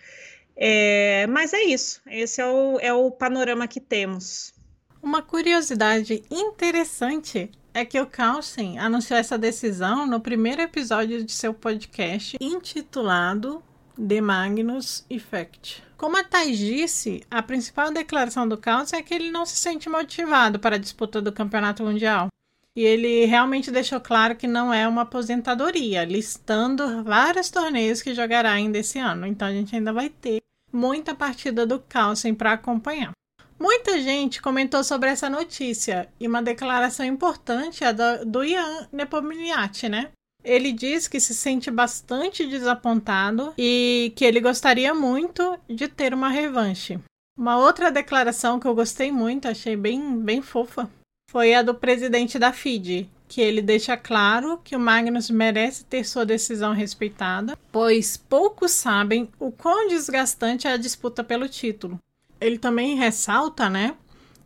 É, 0.60 1.26
mas 1.28 1.52
é 1.52 1.62
isso, 1.62 2.02
esse 2.08 2.40
é 2.40 2.46
o, 2.46 2.80
é 2.80 2.92
o 2.92 3.12
panorama 3.12 3.68
que 3.68 3.80
temos. 3.80 4.52
Uma 5.00 5.22
curiosidade 5.22 6.24
interessante 6.28 7.48
é 7.72 7.84
que 7.84 8.00
o 8.00 8.06
Carlsen 8.06 8.76
anunciou 8.76 9.20
essa 9.20 9.38
decisão 9.38 10.04
no 10.04 10.20
primeiro 10.20 10.60
episódio 10.60 11.22
de 11.22 11.30
seu 11.30 11.54
podcast 11.54 12.36
intitulado 12.40 13.62
The 13.98 14.20
Magnus 14.20 15.04
Effect. 15.10 15.82
Como 15.96 16.16
a 16.16 16.22
Thais 16.22 16.56
disse, 16.56 17.24
a 17.28 17.42
principal 17.42 17.90
declaração 17.90 18.48
do 18.48 18.56
Carlsen 18.56 19.00
é 19.00 19.02
que 19.02 19.12
ele 19.12 19.30
não 19.30 19.44
se 19.44 19.56
sente 19.56 19.88
motivado 19.88 20.58
para 20.60 20.76
a 20.76 20.78
disputa 20.78 21.20
do 21.20 21.32
campeonato 21.32 21.82
mundial. 21.82 22.28
E 22.76 22.84
ele 22.84 23.24
realmente 23.24 23.72
deixou 23.72 24.00
claro 24.00 24.36
que 24.36 24.46
não 24.46 24.72
é 24.72 24.86
uma 24.86 25.02
aposentadoria, 25.02 26.04
listando 26.04 27.02
vários 27.02 27.50
torneios 27.50 28.00
que 28.00 28.14
jogará 28.14 28.52
ainda 28.52 28.78
esse 28.78 29.00
ano. 29.00 29.26
Então 29.26 29.48
a 29.48 29.52
gente 29.52 29.74
ainda 29.74 29.92
vai 29.92 30.08
ter 30.08 30.38
muita 30.72 31.12
partida 31.14 31.66
do 31.66 31.80
Carlsen 31.80 32.34
para 32.34 32.52
acompanhar. 32.52 33.10
Muita 33.58 34.00
gente 34.00 34.40
comentou 34.40 34.84
sobre 34.84 35.10
essa 35.10 35.28
notícia 35.28 36.08
e 36.20 36.28
uma 36.28 36.40
declaração 36.40 37.04
importante 37.04 37.82
é 37.82 37.92
do, 37.92 38.24
do 38.24 38.44
Ian 38.44 38.86
Nepomniachtchi, 38.92 39.88
né? 39.88 40.12
Ele 40.44 40.72
diz 40.72 41.08
que 41.08 41.20
se 41.20 41.34
sente 41.34 41.70
bastante 41.70 42.46
desapontado 42.46 43.52
e 43.58 44.12
que 44.16 44.24
ele 44.24 44.40
gostaria 44.40 44.94
muito 44.94 45.58
de 45.68 45.88
ter 45.88 46.14
uma 46.14 46.28
revanche. 46.28 46.98
Uma 47.36 47.58
outra 47.58 47.90
declaração 47.90 48.58
que 48.58 48.66
eu 48.66 48.74
gostei 48.74 49.12
muito, 49.12 49.46
achei 49.46 49.76
bem, 49.76 50.18
bem 50.18 50.42
fofa, 50.42 50.90
foi 51.30 51.54
a 51.54 51.62
do 51.62 51.74
presidente 51.74 52.38
da 52.38 52.52
FIDE, 52.52 53.08
que 53.28 53.40
ele 53.40 53.60
deixa 53.60 53.96
claro 53.96 54.58
que 54.64 54.74
o 54.74 54.80
Magnus 54.80 55.28
merece 55.30 55.84
ter 55.84 56.04
sua 56.04 56.24
decisão 56.24 56.72
respeitada, 56.72 57.56
pois 57.70 58.16
poucos 58.16 58.72
sabem 58.72 59.28
o 59.38 59.52
quão 59.52 59.88
desgastante 59.88 60.66
é 60.66 60.72
a 60.72 60.78
disputa 60.78 61.22
pelo 61.22 61.48
título. 61.48 62.00
Ele 62.40 62.58
também 62.58 62.96
ressalta, 62.96 63.68
né, 63.68 63.94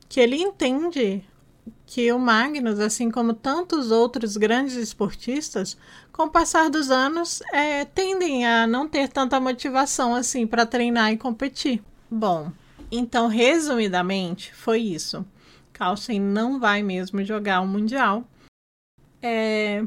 que 0.09 0.19
ele 0.19 0.37
entende 0.37 1.25
que 1.93 2.11
o 2.13 2.19
Magnus, 2.19 2.79
assim 2.81 3.11
como 3.11 3.35
tantos 3.35 3.91
outros 3.91 4.37
grandes 4.37 4.75
esportistas, 4.77 5.77
com 6.13 6.25
o 6.25 6.31
passar 6.31 6.71
dos 6.71 6.91
anos, 6.91 7.43
é, 7.53 7.85
tendem 7.85 8.47
a 8.47 8.67
não 8.67 8.89
ter 8.89 9.09
tanta 9.09 9.41
motivação 9.41 10.15
assim 10.15 10.47
para 10.47 10.65
treinar 10.65 11.13
e 11.13 11.19
competir. 11.19 11.83
Bom, 12.11 12.51
então 12.91 13.27
resumidamente 13.27 14.55
foi 14.55 14.81
isso. 14.81 15.25
Carlsen 15.73 16.21
não 16.21 16.61
vai 16.61 16.83
mesmo 16.83 17.25
jogar 17.25 17.61
o 17.61 17.67
Mundial 17.67 18.25
é, 19.23 19.87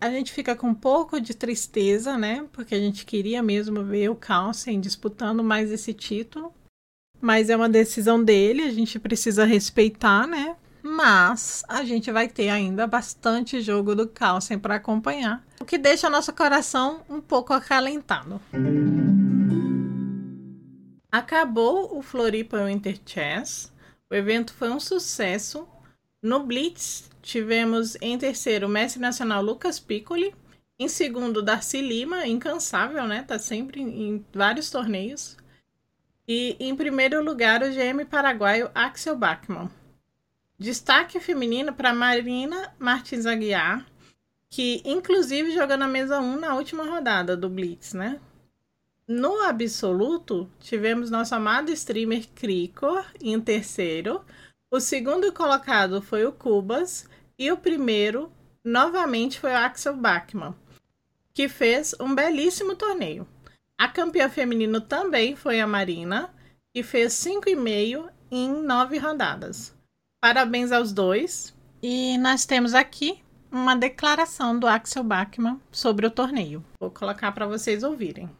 a 0.00 0.08
gente 0.10 0.32
fica 0.32 0.54
com 0.54 0.68
um 0.68 0.74
pouco 0.74 1.20
de 1.20 1.34
tristeza, 1.34 2.16
né? 2.16 2.46
Porque 2.52 2.74
a 2.74 2.78
gente 2.78 3.04
queria 3.04 3.42
mesmo 3.42 3.82
ver 3.82 4.08
o 4.10 4.14
Carlsen 4.14 4.80
disputando 4.80 5.42
mais 5.42 5.72
esse 5.72 5.92
título. 5.92 6.54
Mas 7.20 7.50
é 7.50 7.56
uma 7.56 7.68
decisão 7.68 8.22
dele, 8.22 8.62
a 8.62 8.70
gente 8.70 8.98
precisa 8.98 9.44
respeitar, 9.44 10.26
né? 10.26 10.56
Mas 10.86 11.62
a 11.66 11.82
gente 11.82 12.12
vai 12.12 12.28
ter 12.28 12.50
ainda 12.50 12.86
bastante 12.86 13.62
jogo 13.62 13.94
do 13.94 14.06
Carlsen 14.06 14.58
para 14.58 14.74
acompanhar, 14.74 15.42
o 15.58 15.64
que 15.64 15.78
deixa 15.78 16.10
nosso 16.10 16.30
coração 16.34 17.00
um 17.08 17.22
pouco 17.22 17.54
acalentado. 17.54 18.38
Acabou 21.10 21.96
o 21.96 22.02
Floripa 22.02 22.66
Winter 22.66 23.00
Chess. 23.06 23.72
O 24.10 24.14
evento 24.14 24.52
foi 24.52 24.68
um 24.68 24.78
sucesso. 24.78 25.66
No 26.20 26.40
Blitz 26.44 27.08
tivemos 27.22 27.96
em 28.02 28.18
terceiro 28.18 28.66
o 28.66 28.70
mestre 28.70 29.00
nacional 29.00 29.42
Lucas 29.42 29.80
Piccoli, 29.80 30.34
em 30.78 30.86
segundo 30.86 31.40
Darcy 31.40 31.80
Lima, 31.80 32.26
incansável, 32.26 33.06
né? 33.06 33.22
Tá 33.22 33.38
sempre 33.38 33.80
em 33.80 34.22
vários 34.34 34.68
torneios. 34.68 35.34
E 36.28 36.58
em 36.60 36.76
primeiro 36.76 37.24
lugar 37.24 37.62
o 37.62 37.70
GM 37.70 38.04
paraguaio 38.04 38.70
Axel 38.74 39.16
Bachmann. 39.16 39.70
Destaque 40.64 41.20
feminino 41.20 41.74
para 41.74 41.92
Marina 41.92 42.72
Martins 42.78 43.26
Aguiar, 43.26 43.84
que 44.48 44.80
inclusive 44.82 45.52
jogou 45.52 45.76
na 45.76 45.86
mesa 45.86 46.18
1 46.18 46.40
na 46.40 46.54
última 46.54 46.84
rodada 46.84 47.36
do 47.36 47.50
Blitz, 47.50 47.92
né? 47.92 48.18
No 49.06 49.42
absoluto, 49.42 50.50
tivemos 50.58 51.10
nosso 51.10 51.34
amado 51.34 51.70
streamer 51.70 52.26
Cricor 52.34 53.04
em 53.20 53.38
terceiro, 53.38 54.24
o 54.70 54.80
segundo 54.80 55.30
colocado 55.34 56.00
foi 56.00 56.24
o 56.24 56.32
Cubas 56.32 57.06
e 57.38 57.52
o 57.52 57.58
primeiro, 57.58 58.32
novamente, 58.64 59.38
foi 59.38 59.50
o 59.50 59.58
Axel 59.58 59.94
Bachmann, 59.94 60.54
que 61.34 61.46
fez 61.46 61.94
um 62.00 62.14
belíssimo 62.14 62.74
torneio. 62.74 63.28
A 63.76 63.86
campeã 63.86 64.30
feminino 64.30 64.80
também 64.80 65.36
foi 65.36 65.60
a 65.60 65.66
Marina, 65.66 66.34
que 66.72 66.82
fez 66.82 67.12
5,5 67.12 68.08
em 68.30 68.50
nove 68.62 68.96
rodadas. 68.96 69.73
Parabéns 70.24 70.72
aos 70.72 70.90
dois. 70.90 71.54
E 71.82 72.16
nós 72.16 72.46
temos 72.46 72.72
aqui 72.72 73.18
uma 73.52 73.76
declaração 73.76 74.58
do 74.58 74.66
Axel 74.66 75.04
Bachmann 75.04 75.60
sobre 75.70 76.06
o 76.06 76.10
torneio. 76.10 76.64
Vou 76.80 76.90
colocar 76.90 77.30
para 77.32 77.46
vocês 77.46 77.82
ouvirem. 77.82 78.30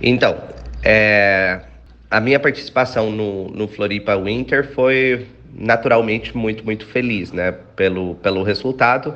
Então, 0.00 0.40
é, 0.80 1.60
a 2.08 2.20
minha 2.20 2.38
participação 2.38 3.10
no, 3.10 3.48
no 3.48 3.66
Floripa 3.66 4.16
Winter 4.16 4.72
foi 4.72 5.26
naturalmente 5.52 6.36
muito, 6.36 6.64
muito 6.64 6.86
feliz, 6.86 7.32
né, 7.32 7.50
pelo, 7.74 8.14
pelo 8.14 8.44
resultado. 8.44 9.12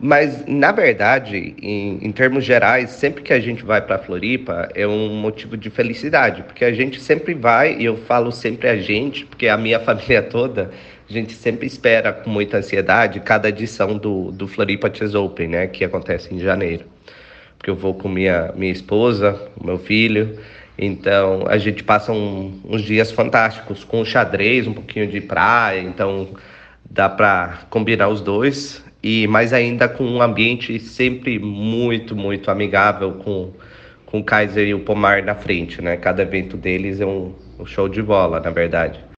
Mas, 0.00 0.44
na 0.46 0.72
verdade, 0.72 1.54
em, 1.62 2.04
em 2.04 2.10
termos 2.10 2.44
gerais, 2.44 2.90
sempre 2.90 3.22
que 3.22 3.32
a 3.32 3.38
gente 3.38 3.64
vai 3.64 3.80
para 3.80 3.96
Floripa 3.96 4.68
é 4.74 4.86
um 4.86 5.14
motivo 5.14 5.56
de 5.56 5.70
felicidade, 5.70 6.42
porque 6.42 6.64
a 6.64 6.72
gente 6.72 7.00
sempre 7.00 7.32
vai, 7.32 7.76
e 7.76 7.84
eu 7.84 7.96
falo 7.96 8.32
sempre 8.32 8.68
a 8.68 8.76
gente, 8.76 9.24
porque 9.24 9.46
a 9.46 9.56
minha 9.56 9.78
família 9.80 10.20
toda, 10.20 10.72
gente 11.14 11.34
sempre 11.34 11.66
espera 11.66 12.12
com 12.12 12.28
muita 12.28 12.58
ansiedade 12.58 13.20
cada 13.20 13.48
edição 13.48 13.96
do, 13.96 14.30
do 14.32 14.46
Floripa 14.46 14.92
Chess 14.92 15.14
Open, 15.14 15.48
né, 15.48 15.66
que 15.66 15.84
acontece 15.84 16.34
em 16.34 16.38
janeiro. 16.38 16.84
Porque 17.56 17.70
eu 17.70 17.76
vou 17.76 17.94
com 17.94 18.08
minha, 18.08 18.52
minha 18.54 18.72
esposa, 18.72 19.40
meu 19.62 19.78
filho, 19.78 20.38
então 20.76 21.44
a 21.46 21.56
gente 21.56 21.82
passa 21.82 22.12
um, 22.12 22.60
uns 22.64 22.82
dias 22.82 23.10
fantásticos 23.10 23.84
com 23.84 24.04
xadrez, 24.04 24.66
um 24.66 24.74
pouquinho 24.74 25.06
de 25.06 25.20
praia, 25.20 25.80
então 25.80 26.28
dá 26.90 27.08
para 27.08 27.62
combinar 27.70 28.08
os 28.08 28.20
dois 28.20 28.84
e 29.02 29.26
mais 29.26 29.52
ainda 29.52 29.88
com 29.88 30.04
um 30.04 30.20
ambiente 30.20 30.78
sempre 30.78 31.38
muito 31.38 32.16
muito 32.16 32.50
amigável 32.50 33.12
com 33.12 33.52
com 34.14 34.20
o 34.20 34.24
Kaiser 34.24 34.68
e 34.68 34.74
o 34.74 34.78
Pomar 34.78 35.24
na 35.24 35.34
frente, 35.34 35.82
né? 35.82 35.96
Cada 35.96 36.22
evento 36.22 36.56
deles 36.56 37.00
é 37.00 37.06
um, 37.06 37.34
um 37.58 37.66
show 37.66 37.88
de 37.88 38.00
bola, 38.00 38.38
na 38.38 38.50
verdade. 38.50 39.13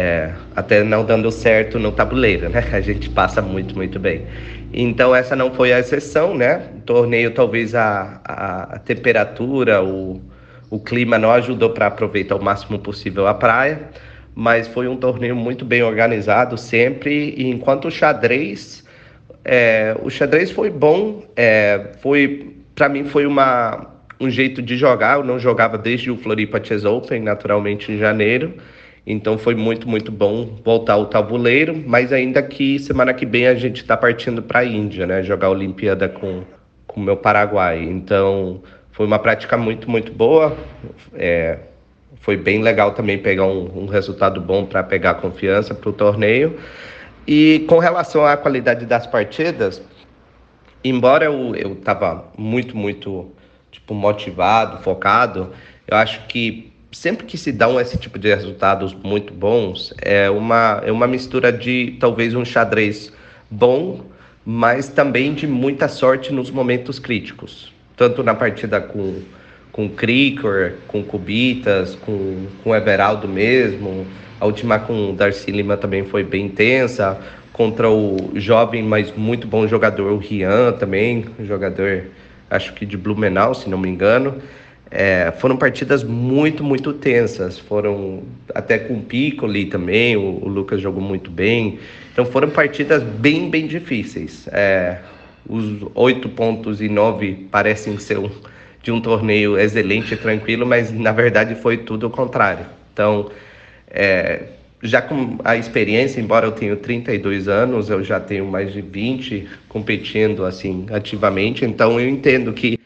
É, 0.00 0.30
até 0.54 0.84
não 0.84 1.04
dando 1.04 1.28
certo 1.32 1.76
no 1.76 1.90
tabuleiro, 1.90 2.48
né? 2.48 2.62
A 2.72 2.80
gente 2.80 3.10
passa 3.10 3.42
muito, 3.42 3.74
muito 3.74 3.98
bem. 3.98 4.24
Então 4.72 5.12
essa 5.12 5.34
não 5.34 5.52
foi 5.52 5.72
a 5.72 5.80
exceção, 5.80 6.36
né? 6.36 6.68
O 6.76 6.80
torneio 6.82 7.32
talvez 7.32 7.74
a, 7.74 8.20
a, 8.24 8.76
a 8.76 8.78
temperatura, 8.78 9.82
o, 9.82 10.22
o 10.70 10.78
clima 10.78 11.18
não 11.18 11.32
ajudou 11.32 11.70
para 11.70 11.88
aproveitar 11.88 12.36
o 12.36 12.44
máximo 12.44 12.78
possível 12.78 13.26
a 13.26 13.34
praia, 13.34 13.90
mas 14.36 14.68
foi 14.68 14.86
um 14.86 14.96
torneio 14.96 15.34
muito 15.34 15.64
bem 15.64 15.82
organizado 15.82 16.56
sempre. 16.56 17.34
E 17.36 17.48
enquanto 17.48 17.88
o 17.88 17.90
xadrez, 17.90 18.84
é, 19.44 19.96
o 20.00 20.08
xadrez 20.08 20.52
foi 20.52 20.70
bom, 20.70 21.24
é, 21.34 21.90
foi 22.00 22.54
para 22.76 22.88
mim 22.88 23.02
foi 23.02 23.26
uma 23.26 23.98
um 24.20 24.30
jeito 24.30 24.62
de 24.62 24.76
jogar. 24.76 25.16
Eu 25.18 25.24
não 25.24 25.40
jogava 25.40 25.76
desde 25.76 26.08
o 26.08 26.16
Floripa 26.16 26.62
Chess 26.62 26.84
Open, 26.84 27.20
naturalmente 27.20 27.90
em 27.90 27.98
janeiro. 27.98 28.54
Então 29.10 29.38
foi 29.38 29.54
muito, 29.54 29.88
muito 29.88 30.12
bom 30.12 30.58
voltar 30.62 30.92
ao 30.92 31.06
tabuleiro, 31.06 31.82
mas 31.86 32.12
ainda 32.12 32.42
que 32.42 32.78
semana 32.78 33.14
que 33.14 33.24
vem 33.24 33.46
a 33.46 33.54
gente 33.54 33.76
está 33.80 33.96
partindo 33.96 34.42
para 34.42 34.58
a 34.58 34.64
Índia, 34.66 35.06
né? 35.06 35.22
Jogar 35.22 35.46
a 35.46 35.50
Olimpíada 35.50 36.10
com, 36.10 36.42
o 36.94 37.00
meu 37.00 37.16
Paraguai. 37.16 37.82
Então, 37.82 38.62
foi 38.92 39.06
uma 39.06 39.18
prática 39.18 39.56
muito, 39.56 39.90
muito 39.90 40.12
boa. 40.12 40.54
É, 41.14 41.58
foi 42.20 42.36
bem 42.36 42.60
legal 42.62 42.92
também 42.92 43.16
pegar 43.16 43.46
um, 43.46 43.84
um 43.84 43.86
resultado 43.86 44.42
bom 44.42 44.66
para 44.66 44.82
pegar 44.82 45.14
confiança 45.14 45.74
para 45.74 45.88
o 45.88 45.92
torneio. 45.92 46.58
E 47.26 47.64
com 47.66 47.78
relação 47.78 48.26
à 48.26 48.36
qualidade 48.36 48.84
das 48.84 49.06
partidas, 49.06 49.82
embora 50.84 51.24
eu 51.24 51.72
estava 51.72 52.30
muito, 52.36 52.76
muito 52.76 53.32
tipo, 53.70 53.94
motivado, 53.94 54.82
focado, 54.82 55.50
eu 55.86 55.96
acho 55.96 56.26
que 56.26 56.67
sempre 56.90 57.26
que 57.26 57.36
se 57.36 57.52
dão 57.52 57.80
esse 57.80 57.98
tipo 57.98 58.18
de 58.18 58.34
resultados 58.34 58.94
muito 58.94 59.32
bons, 59.32 59.92
é 60.00 60.30
uma, 60.30 60.82
é 60.84 60.90
uma 60.90 61.06
mistura 61.06 61.52
de 61.52 61.96
talvez 62.00 62.34
um 62.34 62.44
xadrez 62.44 63.12
bom, 63.50 64.04
mas 64.44 64.88
também 64.88 65.34
de 65.34 65.46
muita 65.46 65.88
sorte 65.88 66.32
nos 66.32 66.50
momentos 66.50 66.98
críticos. 66.98 67.72
Tanto 67.96 68.22
na 68.22 68.34
partida 68.34 68.80
com, 68.80 69.20
com 69.72 69.88
Krikor, 69.88 70.72
com 70.86 71.02
Cubitas, 71.02 71.94
com, 71.96 72.46
com 72.64 72.74
Everaldo 72.74 73.28
mesmo. 73.28 74.06
A 74.40 74.46
última 74.46 74.78
com 74.78 75.14
Darcy 75.14 75.50
Lima 75.50 75.76
também 75.76 76.04
foi 76.04 76.24
bem 76.24 76.46
intensa. 76.46 77.20
Contra 77.52 77.90
o 77.90 78.30
jovem, 78.36 78.84
mas 78.84 79.12
muito 79.16 79.48
bom 79.48 79.66
jogador, 79.66 80.12
o 80.12 80.16
Rian 80.16 80.70
também, 80.72 81.24
jogador, 81.40 82.04
acho 82.48 82.72
que 82.72 82.86
de 82.86 82.96
Blumenau, 82.96 83.52
se 83.52 83.68
não 83.68 83.76
me 83.76 83.88
engano. 83.88 84.40
É, 84.90 85.32
foram 85.38 85.56
partidas 85.56 86.02
muito, 86.02 86.64
muito 86.64 86.92
tensas. 86.92 87.58
Foram 87.58 88.22
até 88.54 88.78
com 88.78 88.94
o 88.94 89.02
Piccoli 89.02 89.66
também, 89.66 90.16
o, 90.16 90.42
o, 90.42 90.48
Lucas 90.48 90.80
jogou 90.80 91.02
muito 91.02 91.30
bem. 91.30 91.78
Então 92.12 92.24
foram 92.24 92.48
partidas 92.50 93.02
bem, 93.02 93.50
bem 93.50 93.66
difíceis. 93.66 94.48
É, 94.48 94.98
os 95.48 95.86
oito 95.94 96.28
pontos 96.28 96.80
e 96.80 96.88
nove 96.88 97.46
parecem 97.50 97.98
ser 97.98 98.18
um, 98.18 98.30
de 98.82 98.90
um 98.90 99.00
torneio 99.00 99.58
excelente 99.58 100.14
e 100.14 100.16
tranquilo, 100.16 100.66
mas 100.66 100.90
na 100.92 101.12
verdade 101.12 101.54
foi 101.54 101.76
tudo 101.78 102.06
o 102.06 102.10
contrário. 102.10 102.66
Então, 102.92 103.30
é, 103.90 104.44
já 104.82 105.02
com 105.02 105.38
a 105.44 105.56
experiência, 105.56 106.20
embora 106.20 106.46
eu 106.46 106.52
tenha 106.52 106.76
32 106.76 107.48
anos, 107.48 107.90
eu 107.90 108.02
já 108.02 108.20
tenho 108.20 108.46
mais 108.46 108.72
de 108.72 108.80
20 108.80 109.48
competindo 109.68 110.44
assim 110.44 110.86
ativamente, 110.90 111.64
então 111.64 112.00
eu 112.00 112.08
entendo 112.08 112.52
que 112.52 112.77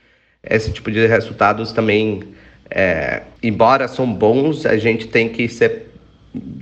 esse 0.49 0.73
tipo 0.73 0.91
de 0.91 1.07
resultados 1.07 1.73
também, 1.73 2.23
é, 2.71 3.23
embora 3.43 3.87
são 3.87 4.13
bons, 4.13 4.67
a 4.67 4.77
gente 4.77 5.07
tem 5.07 5.29
que 5.29 5.49
ser, 5.49 5.87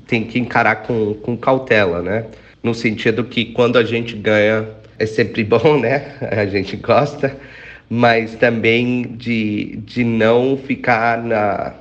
tem 0.06 0.24
que 0.24 0.38
encarar 0.38 0.76
com, 0.82 1.14
com 1.14 1.36
cautela, 1.36 2.02
né? 2.02 2.26
No 2.62 2.74
sentido 2.74 3.24
que 3.24 3.46
quando 3.46 3.78
a 3.78 3.84
gente 3.84 4.14
ganha 4.14 4.68
é 4.98 5.06
sempre 5.06 5.42
bom, 5.44 5.80
né? 5.80 6.14
A 6.20 6.44
gente 6.46 6.76
gosta, 6.76 7.34
mas 7.88 8.34
também 8.34 9.02
de, 9.16 9.76
de 9.84 10.04
não 10.04 10.58
ficar 10.58 11.22
na, 11.22 11.74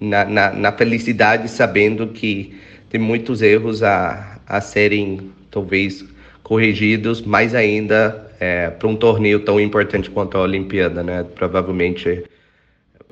na, 0.00 0.24
na, 0.24 0.52
na 0.52 0.72
felicidade 0.72 1.48
sabendo 1.48 2.08
que 2.08 2.56
tem 2.88 3.00
muitos 3.00 3.42
erros 3.42 3.82
a, 3.82 4.38
a 4.46 4.60
serem 4.60 5.32
talvez 5.50 6.04
corrigidos, 6.42 7.22
mais 7.22 7.54
ainda 7.54 8.30
é, 8.42 8.70
para 8.70 8.88
um 8.88 8.96
torneio 8.96 9.38
tão 9.38 9.60
importante 9.60 10.10
quanto 10.10 10.36
a 10.36 10.40
Olimpíada, 10.40 11.00
né? 11.00 11.24
Provavelmente, 11.36 12.24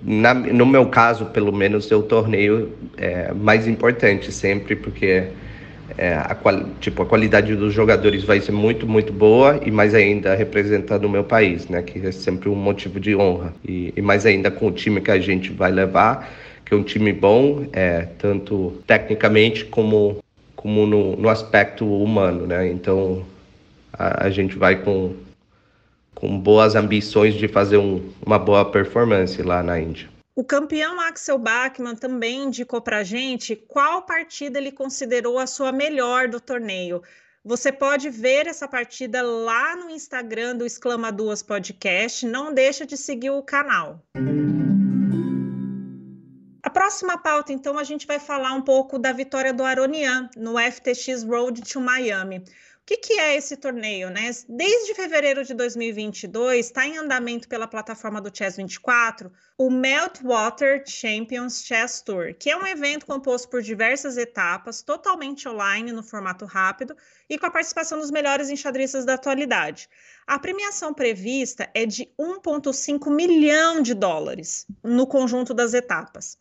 na, 0.03 0.35
no 0.35 0.67
meu 0.67 0.87
caso, 0.87 1.27
pelo 1.27 1.53
menos, 1.53 1.89
é 1.93 1.95
o 1.95 2.03
torneio 2.03 2.73
é, 2.97 3.33
mais 3.33 3.69
importante 3.69 4.33
sempre, 4.33 4.75
porque 4.75 5.29
é, 5.97 6.15
a, 6.15 6.37
tipo, 6.81 7.03
a 7.03 7.07
qualidade 7.07 7.55
dos 7.55 7.73
jogadores 7.73 8.25
vai 8.25 8.41
ser 8.41 8.51
muito, 8.51 8.89
muito 8.89 9.13
boa 9.13 9.61
e 9.65 9.71
mais 9.71 9.95
ainda 9.95 10.35
representando 10.35 11.05
o 11.05 11.09
meu 11.09 11.23
país, 11.23 11.69
né? 11.69 11.81
Que 11.81 12.05
é 12.05 12.11
sempre 12.11 12.49
um 12.49 12.57
motivo 12.57 12.99
de 12.99 13.15
honra. 13.15 13.55
E, 13.65 13.95
e 13.97 14.03
mais 14.03 14.27
ainda 14.27 14.51
com 14.51 14.67
o 14.67 14.73
time 14.73 15.01
que 15.01 15.13
a 15.13 15.21
gente 15.21 15.53
vai 15.53 15.71
levar, 15.71 16.29
que 16.65 16.75
é 16.75 16.77
um 16.77 16.83
time 16.83 17.13
bom, 17.13 17.69
é, 17.73 18.09
tanto 18.19 18.83
tecnicamente 18.85 19.65
como, 19.65 20.19
como 20.57 20.87
no, 20.87 21.15
no 21.15 21.29
aspecto 21.29 21.87
humano, 21.87 22.49
né? 22.49 22.69
Então 22.69 23.25
a, 23.93 24.27
a 24.27 24.31
gente 24.31 24.57
vai 24.57 24.83
com, 24.83 25.17
com 26.15 26.39
boas 26.39 26.75
ambições 26.75 27.35
de 27.35 27.49
fazer 27.49 27.77
um, 27.77 28.13
uma 28.25 28.39
boa 28.39 28.71
performance 28.71 29.41
lá 29.43 29.63
na 29.63 29.81
Índia. 29.81 30.09
O 30.35 30.45
campeão 30.45 31.00
Axel 31.00 31.39
Bachmann 31.39 31.97
também 31.97 32.45
indicou 32.45 32.81
para 32.81 32.99
a 32.99 33.03
gente 33.03 33.55
qual 33.57 34.03
partida 34.03 34.59
ele 34.59 34.73
considerou 34.73 35.39
a 35.39 35.47
sua 35.47 35.73
melhor 35.73 36.29
do 36.29 36.41
torneio. 36.41 37.03
Você 37.45 37.73
pode 37.73 38.11
ver 38.11 38.47
essa 38.47 38.69
partida 38.69 39.23
lá 39.23 39.75
no 39.75 39.91
Instagram 39.91 40.57
do 40.57 40.67
Exclama 40.67 41.11
Duas 41.11 41.43
Podcast. 41.43 42.26
Não 42.26 42.53
deixa 42.53 42.87
de 42.87 42.97
seguir 42.97 43.31
o 43.31 43.43
canal. 43.43 44.03
A 46.63 46.71
próxima 46.71 47.19
pauta, 47.19 47.53
então, 47.53 47.79
a 47.79 47.83
gente 47.83 48.07
vai 48.07 48.21
falar 48.21 48.53
um 48.53 48.63
pouco 48.63 48.99
da 48.99 49.13
vitória 49.13 49.53
do 49.53 49.65
Aronian 49.65 50.29
no 50.37 50.59
FTX 50.59 51.25
Road 51.25 51.63
to 51.63 51.81
Miami 51.81 52.45
que, 52.91 52.97
que 52.97 53.13
é 53.21 53.37
esse 53.37 53.57
torneio? 53.57 54.11
Né? 54.11 54.31
Desde 54.49 54.95
fevereiro 54.95 55.45
de 55.45 55.55
2022, 55.55 56.67
está 56.67 56.85
em 56.85 56.99
andamento 56.99 57.49
pela 57.49 57.69
plataforma 57.69 58.21
do 58.21 58.37
Chess 58.37 58.57
24 58.57 59.31
o 59.57 59.71
Meltwater 59.71 60.83
Champions 60.85 61.63
Chess 61.63 62.03
Tour, 62.03 62.35
que 62.35 62.50
é 62.50 62.57
um 62.57 62.67
evento 62.67 63.07
composto 63.07 63.49
por 63.49 63.63
diversas 63.63 64.17
etapas, 64.17 64.83
totalmente 64.83 65.49
online, 65.49 65.93
no 65.93 66.03
formato 66.03 66.45
rápido, 66.47 66.97
e 67.29 67.39
com 67.39 67.47
a 67.47 67.50
participação 67.50 67.99
dos 67.99 68.11
melhores 68.11 68.50
enxadristas 68.50 69.05
da 69.05 69.15
atualidade. 69.15 69.89
A 70.26 70.39
premiação 70.39 70.93
prevista 70.93 71.71
é 71.73 71.87
de 71.87 72.11
1,5 72.19 73.09
milhão 73.15 73.83
de 73.83 73.95
dólares 73.95 74.67
no 74.83 75.07
conjunto 75.07 75.55
das 75.55 75.75
etapas. 75.75 76.37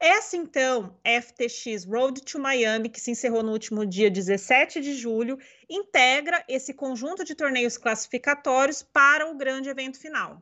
Essa, 0.00 0.36
então, 0.36 0.96
FTX 1.04 1.84
Road 1.84 2.22
to 2.22 2.38
Miami, 2.38 2.88
que 2.88 3.00
se 3.00 3.10
encerrou 3.10 3.42
no 3.42 3.50
último 3.50 3.84
dia 3.84 4.08
17 4.08 4.80
de 4.80 4.94
julho, 4.94 5.38
integra 5.68 6.44
esse 6.48 6.72
conjunto 6.72 7.24
de 7.24 7.34
torneios 7.34 7.76
classificatórios 7.76 8.82
para 8.82 9.28
o 9.28 9.36
grande 9.36 9.68
evento 9.68 9.98
final. 9.98 10.40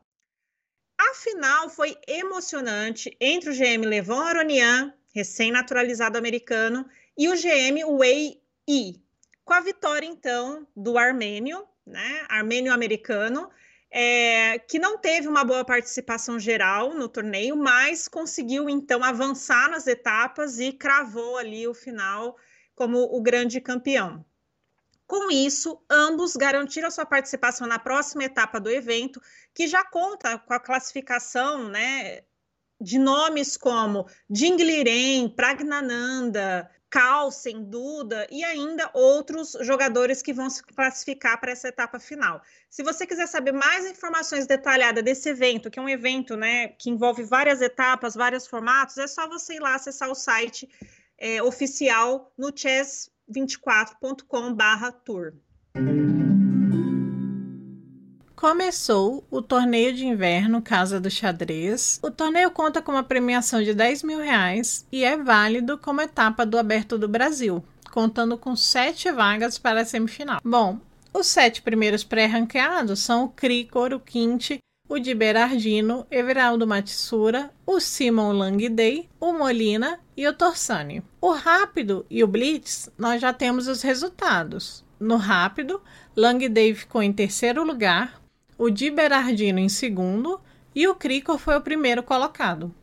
A 0.99 1.13
final 1.15 1.69
foi 1.69 1.97
emocionante 2.07 3.15
entre 3.19 3.49
o 3.49 3.53
GM 3.53 3.83
Levon 3.85 4.21
Aronian, 4.21 4.93
recém-naturalizado 5.13 6.17
americano, 6.17 6.87
e 7.17 7.27
o 7.27 7.35
GM 7.35 7.83
Wei 7.97 8.39
Yi, 8.69 9.01
com 9.43 9.53
a 9.53 9.59
vitória, 9.59 10.05
então, 10.05 10.67
do 10.75 10.99
armênio, 10.99 11.67
né, 11.85 12.25
armênio-americano, 12.29 13.49
é, 13.89 14.59
que 14.59 14.79
não 14.79 14.97
teve 14.97 15.27
uma 15.27 15.43
boa 15.43 15.63
participação 15.63 16.39
geral 16.39 16.93
no 16.93 17.07
torneio, 17.07 17.55
mas 17.55 18.07
conseguiu 18.07 18.69
então 18.69 19.03
avançar 19.03 19.69
nas 19.69 19.87
etapas 19.87 20.59
e 20.59 20.71
cravou 20.73 21.37
ali 21.37 21.67
o 21.67 21.73
final 21.73 22.37
como 22.75 22.99
o 22.99 23.21
grande 23.21 23.59
campeão. 23.61 24.25
Com 25.07 25.31
isso, 25.31 25.81
ambos 25.89 26.35
garantiram 26.35 26.91
sua 26.91 27.05
participação 27.05 27.65
na 27.65 27.79
próxima 27.79 28.25
etapa 28.25 28.59
do 28.59 28.69
evento, 28.69 29.21
que 29.53 29.65
já 29.65 29.83
conta 29.85 30.37
com 30.37 30.53
a 30.53 30.59
classificação 30.59 31.69
né, 31.69 32.23
de 32.79 32.99
nomes 32.99 33.55
como 33.55 34.05
Dingliren, 34.29 35.29
Pragnananda, 35.29 36.69
Carlsen, 36.89 37.63
Duda 37.63 38.25
e 38.31 38.43
ainda 38.43 38.89
outros 38.93 39.55
jogadores 39.61 40.21
que 40.21 40.33
vão 40.33 40.49
se 40.49 40.61
classificar 40.63 41.39
para 41.39 41.51
essa 41.51 41.67
etapa 41.67 41.99
final. 41.99 42.41
Se 42.69 42.81
você 42.83 43.05
quiser 43.05 43.27
saber 43.27 43.51
mais 43.51 43.85
informações 43.85 44.47
detalhadas 44.47 45.03
desse 45.03 45.27
evento, 45.29 45.69
que 45.69 45.79
é 45.79 45.81
um 45.81 45.89
evento 45.89 46.37
né, 46.37 46.69
que 46.69 46.89
envolve 46.89 47.23
várias 47.23 47.61
etapas, 47.61 48.15
vários 48.15 48.47
formatos, 48.47 48.97
é 48.97 49.07
só 49.07 49.27
você 49.27 49.55
ir 49.55 49.59
lá 49.59 49.75
acessar 49.75 50.09
o 50.09 50.15
site 50.15 50.69
é, 51.17 51.43
oficial 51.43 52.31
no 52.37 52.53
chess24.com/tour. 52.53 55.33
Começou 58.37 59.25
o 59.31 59.41
torneio 59.41 59.91
de 59.91 60.05
inverno 60.05 60.61
Casa 60.61 60.99
do 60.99 61.09
Xadrez. 61.09 61.99
O 62.03 62.11
torneio 62.11 62.51
conta 62.51 62.83
com 62.83 62.91
uma 62.91 63.01
premiação 63.01 63.63
de 63.63 63.73
10 63.73 64.03
mil 64.03 64.19
reais 64.19 64.85
e 64.91 65.03
é 65.03 65.17
válido 65.17 65.75
como 65.75 66.01
etapa 66.01 66.45
do 66.45 66.55
Aberto 66.55 66.99
do 66.99 67.07
Brasil, 67.07 67.65
contando 67.91 68.37
com 68.37 68.55
sete 68.55 69.11
vagas 69.11 69.57
para 69.57 69.81
a 69.81 69.85
semifinal. 69.85 70.39
Bom, 70.45 70.79
os 71.11 71.25
sete 71.25 71.63
primeiros 71.63 72.03
pré-ranqueados 72.03 72.99
são 72.99 73.23
o 73.23 73.29
Cricor, 73.29 73.91
o 73.91 73.99
Quinte, 73.99 74.59
o 74.87 74.99
Di 74.99 75.15
Berardino, 75.15 76.05
Everaldo 76.11 76.67
Matissura, 76.67 77.49
o 77.65 77.79
Simon 77.79 78.33
Langdey, 78.33 79.09
o 79.19 79.33
Molina 79.33 79.99
e 80.15 80.27
o 80.27 80.33
Torsani. 80.33 81.03
O 81.19 81.31
rápido 81.31 82.05
e 82.07 82.23
o 82.23 82.27
blitz, 82.27 82.87
nós 82.99 83.19
já 83.19 83.33
temos 83.33 83.67
os 83.67 83.81
resultados. 83.81 84.85
No 84.99 85.15
rápido, 85.15 85.81
Langdey 86.15 86.75
ficou 86.75 87.01
em 87.01 87.11
terceiro 87.11 87.63
lugar, 87.63 88.26
o 88.57 88.69
Di 88.69 88.89
Berardino 88.89 89.59
em 89.59 89.69
segundo 89.69 90.41
e 90.73 90.87
o 90.87 90.95
Crico 90.95 91.37
foi 91.37 91.55
o 91.55 91.61
primeiro 91.61 92.01
colocado. 92.01 92.73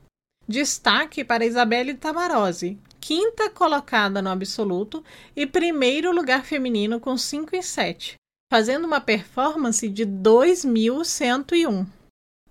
Destaque 0.47 1.25
para 1.25 1.45
Isabelle 1.45 1.95
Tamarose, 1.95 2.79
quinta 3.01 3.51
colocada 3.51 4.23
no 4.23 4.31
absoluto 4.31 5.03
e 5.35 5.47
primeiro 5.47 6.13
lugar 6.13 6.45
feminino 6.45 7.01
com 7.01 7.17
5 7.17 7.57
e 7.57 7.63
7, 7.63 8.15
fazendo 8.53 8.87
uma 8.87 9.01
performance 9.01 9.89
de 9.89 10.07
2.101. 10.07 11.87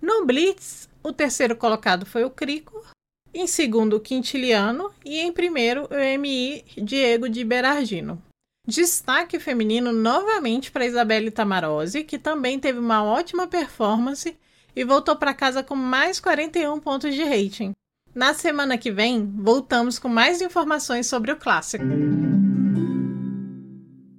No 0.02 0.26
Blitz, 0.26 0.88
o 1.02 1.12
terceiro 1.12 1.56
colocado 1.56 2.04
foi 2.04 2.24
o 2.24 2.30
Crico, 2.30 2.84
em 3.32 3.46
segundo 3.46 3.96
o 3.96 4.00
Quintiliano 4.00 4.92
e 5.04 5.20
em 5.20 5.32
primeiro 5.32 5.88
o 5.90 6.18
MI 6.18 6.64
Diego 6.76 7.28
de 7.28 7.44
Berardino. 7.44 8.20
Destaque 8.66 9.38
feminino 9.38 9.92
novamente 9.92 10.72
para 10.72 10.86
Isabelle 10.86 11.30
Tamarose, 11.30 12.02
que 12.02 12.18
também 12.18 12.58
teve 12.58 12.78
uma 12.78 13.04
ótima 13.04 13.46
performance 13.46 14.34
e 14.74 14.84
voltou 14.84 15.14
para 15.16 15.34
casa 15.34 15.62
com 15.62 15.74
mais 15.74 16.18
41 16.18 16.80
pontos 16.80 17.14
de 17.14 17.22
rating. 17.22 17.72
Na 18.14 18.32
semana 18.32 18.78
que 18.78 18.90
vem, 18.90 19.30
voltamos 19.36 19.98
com 19.98 20.08
mais 20.08 20.40
informações 20.40 21.06
sobre 21.06 21.30
o 21.30 21.36
clássico. 21.36 21.84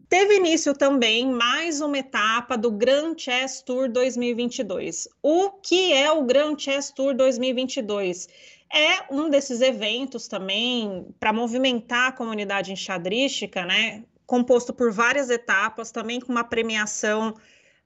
Teve 0.07 0.35
início 0.35 0.75
também 0.75 1.25
mais 1.31 1.81
uma 1.81 1.97
etapa 1.97 2.55
do 2.55 2.71
Grand 2.71 3.15
Chess 3.17 3.63
Tour 3.63 3.89
2022. 3.91 5.07
O 5.23 5.49
que 5.49 5.91
é 5.91 6.11
o 6.11 6.23
Grand 6.23 6.55
Chess 6.55 6.93
Tour 6.93 7.15
2022? 7.15 8.27
É 8.71 9.11
um 9.11 9.27
desses 9.27 9.59
eventos 9.59 10.27
também 10.27 11.07
para 11.19 11.33
movimentar 11.33 12.09
a 12.09 12.11
comunidade 12.11 12.71
enxadrística, 12.71 13.65
né? 13.65 14.03
Composto 14.25 14.73
por 14.73 14.91
várias 14.91 15.29
etapas, 15.29 15.91
também 15.91 16.19
com 16.19 16.31
uma 16.31 16.43
premiação 16.43 17.35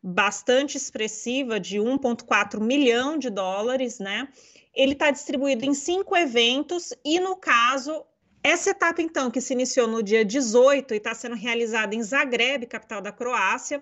bastante 0.01 0.77
expressiva 0.77 1.59
de 1.59 1.77
1,4 1.77 2.59
milhão 2.61 3.17
de 3.17 3.29
dólares, 3.29 3.99
né? 3.99 4.29
Ele 4.73 4.93
está 4.93 5.11
distribuído 5.11 5.65
em 5.65 5.73
cinco 5.73 6.15
eventos 6.15 6.93
e, 7.03 7.19
no 7.19 7.35
caso, 7.35 8.05
essa 8.41 8.69
etapa, 8.69 9.01
então, 9.01 9.29
que 9.29 9.41
se 9.41 9.53
iniciou 9.53 9.87
no 9.87 10.01
dia 10.01 10.23
18 10.23 10.93
e 10.93 10.97
está 10.97 11.13
sendo 11.13 11.35
realizada 11.35 11.93
em 11.93 12.01
Zagreb, 12.01 12.65
capital 12.65 13.01
da 13.01 13.11
Croácia, 13.11 13.81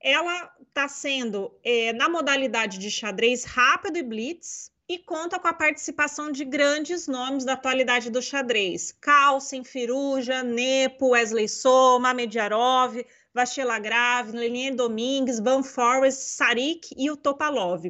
ela 0.00 0.52
está 0.68 0.88
sendo 0.88 1.54
é, 1.62 1.92
na 1.92 2.08
modalidade 2.08 2.78
de 2.78 2.90
xadrez 2.90 3.44
rápido 3.44 3.98
e 3.98 4.02
blitz, 4.02 4.71
e 4.92 4.98
conta 4.98 5.38
com 5.38 5.48
a 5.48 5.54
participação 5.54 6.30
de 6.30 6.44
grandes 6.44 7.08
nomes 7.08 7.46
da 7.46 7.54
atualidade 7.54 8.10
do 8.10 8.20
xadrez: 8.20 8.92
Carlsen, 9.00 9.64
Firuja, 9.64 10.42
Nepo, 10.42 11.12
Wesley 11.12 11.48
So, 11.48 11.98
Mamediarov, 11.98 13.02
Vachela 13.32 13.78
Grave, 13.78 14.36
Lenine 14.36 14.76
Domingues, 14.76 15.40
Van 15.40 15.62
Sarik 16.10 16.94
e 16.94 17.10
o 17.10 17.16
Topalov. 17.16 17.86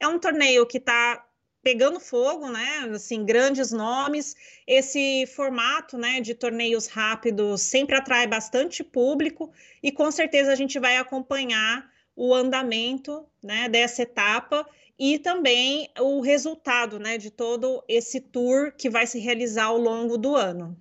É 0.00 0.08
um 0.08 0.18
torneio 0.18 0.64
que 0.64 0.78
está 0.78 1.26
pegando 1.62 2.00
fogo, 2.00 2.48
né? 2.48 2.90
Assim, 2.94 3.26
grandes 3.26 3.70
nomes. 3.70 4.34
Esse 4.66 5.26
formato, 5.26 5.98
né, 5.98 6.22
de 6.22 6.34
torneios 6.34 6.86
rápidos 6.86 7.60
sempre 7.60 7.96
atrai 7.96 8.26
bastante 8.26 8.82
público 8.82 9.52
e 9.82 9.92
com 9.92 10.10
certeza 10.10 10.52
a 10.52 10.56
gente 10.56 10.78
vai 10.78 10.96
acompanhar 10.96 11.86
o 12.14 12.34
andamento, 12.34 13.26
né, 13.42 13.68
dessa 13.68 14.00
etapa 14.00 14.66
e 14.98 15.18
também 15.18 15.90
o 15.98 16.20
resultado 16.20 16.98
né, 16.98 17.18
de 17.18 17.30
todo 17.30 17.82
esse 17.88 18.20
tour 18.20 18.72
que 18.72 18.88
vai 18.88 19.06
se 19.06 19.18
realizar 19.18 19.64
ao 19.64 19.78
longo 19.78 20.16
do 20.16 20.34
ano. 20.34 20.76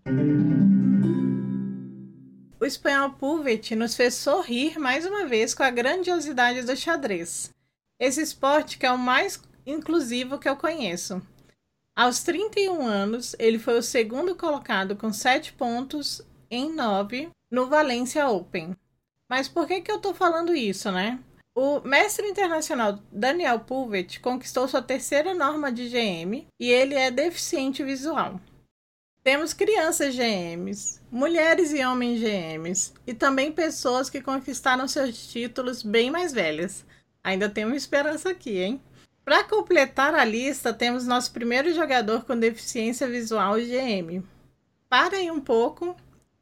O 2.59 2.65
espanhol 2.65 3.11
Pulvet 3.11 3.75
nos 3.75 3.95
fez 3.95 4.15
sorrir 4.15 4.79
mais 4.79 5.05
uma 5.05 5.25
vez 5.25 5.53
com 5.53 5.63
a 5.63 5.69
grandiosidade 5.69 6.61
do 6.63 6.75
xadrez. 6.75 7.53
Esse 7.99 8.21
esporte 8.21 8.77
que 8.77 8.85
é 8.85 8.91
o 8.91 8.97
mais 8.97 9.41
inclusivo 9.65 10.39
que 10.39 10.47
eu 10.47 10.55
conheço. 10.55 11.21
Aos 11.95 12.23
31 12.23 12.85
anos, 12.85 13.35
ele 13.39 13.59
foi 13.59 13.77
o 13.77 13.83
segundo 13.83 14.35
colocado 14.35 14.95
com 14.95 15.13
7 15.13 15.53
pontos 15.53 16.21
em 16.49 16.73
9 16.73 17.29
no 17.51 17.67
Valencia 17.67 18.27
Open. 18.27 18.75
Mas 19.29 19.47
por 19.47 19.67
que, 19.67 19.81
que 19.81 19.91
eu 19.91 19.99
tô 19.99 20.13
falando 20.13 20.53
isso, 20.53 20.91
né? 20.91 21.19
O 21.57 21.79
mestre 21.79 22.27
internacional 22.27 22.99
Daniel 23.09 23.61
Pulvet 23.61 24.19
conquistou 24.19 24.67
sua 24.67 24.81
terceira 24.81 25.33
norma 25.33 25.71
de 25.71 25.87
GM 25.87 26.45
e 26.59 26.69
ele 26.69 26.95
é 26.95 27.09
deficiente 27.09 27.81
visual. 27.81 28.41
Temos 29.23 29.53
crianças 29.53 30.13
GMs, 30.13 30.99
mulheres 31.09 31.71
e 31.71 31.83
homens 31.83 32.19
GMs 32.19 32.93
e 33.07 33.13
também 33.13 33.53
pessoas 33.53 34.09
que 34.09 34.21
conquistaram 34.21 34.85
seus 34.85 35.31
títulos 35.31 35.81
bem 35.81 36.11
mais 36.11 36.33
velhas. 36.33 36.85
Ainda 37.23 37.47
temos 37.47 37.77
esperança 37.77 38.31
aqui, 38.31 38.59
hein? 38.59 38.81
Para 39.23 39.45
completar 39.45 40.13
a 40.13 40.25
lista, 40.25 40.73
temos 40.73 41.07
nosso 41.07 41.31
primeiro 41.31 41.73
jogador 41.73 42.25
com 42.25 42.37
deficiência 42.37 43.07
visual 43.07 43.55
GM. 43.55 44.21
Para 44.89 45.15
aí 45.15 45.31
um 45.31 45.39
pouco 45.39 45.95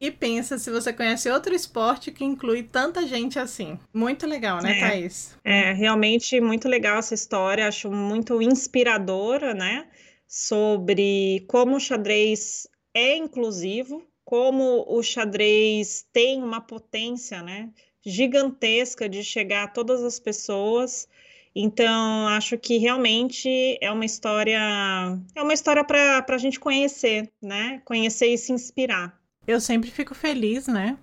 e 0.04 0.12
pensa 0.12 0.58
se 0.58 0.70
você 0.70 0.92
conhece 0.92 1.30
outro 1.30 1.56
esporte 1.56 2.12
que 2.12 2.26
inclui 2.26 2.62
tanta 2.62 3.08
gente 3.08 3.40
assim. 3.40 3.80
Muito 3.94 4.28
legal, 4.28 4.62
né, 4.62 4.78
é, 4.78 4.80
Thaís? 4.82 5.38
É, 5.46 5.72
realmente 5.72 6.42
muito 6.42 6.68
legal 6.68 6.98
essa 6.98 7.14
história, 7.14 7.66
acho 7.66 7.90
muito 7.90 8.42
inspiradora, 8.42 9.54
né? 9.54 9.88
Sobre 10.28 11.46
como 11.48 11.78
o 11.78 11.80
xadrez 11.80 12.68
é 12.94 13.16
inclusivo, 13.16 14.06
como 14.26 14.84
o 14.90 15.02
xadrez 15.02 16.06
tem 16.12 16.44
uma 16.44 16.60
potência, 16.60 17.42
né? 17.42 17.70
Gigantesca 18.06 19.08
de 19.08 19.24
chegar 19.24 19.64
a 19.64 19.70
todas 19.70 20.04
as 20.04 20.20
pessoas. 20.20 21.08
Então, 21.56 22.28
acho 22.28 22.58
que 22.58 22.78
realmente 22.78 23.78
é 23.80 23.90
uma 23.90 24.04
história, 24.04 24.60
é 25.34 25.42
uma 25.42 25.54
história 25.54 25.86
para 25.86 26.26
a 26.28 26.38
gente 26.38 26.60
conhecer, 26.60 27.32
né? 27.42 27.82
Conhecer 27.86 28.28
e 28.28 28.38
se 28.38 28.52
inspirar. 28.52 29.23
Eu 29.48 29.60
sempre 29.60 29.92
fico 29.92 30.16
feliz, 30.16 30.68
né? 30.68 30.98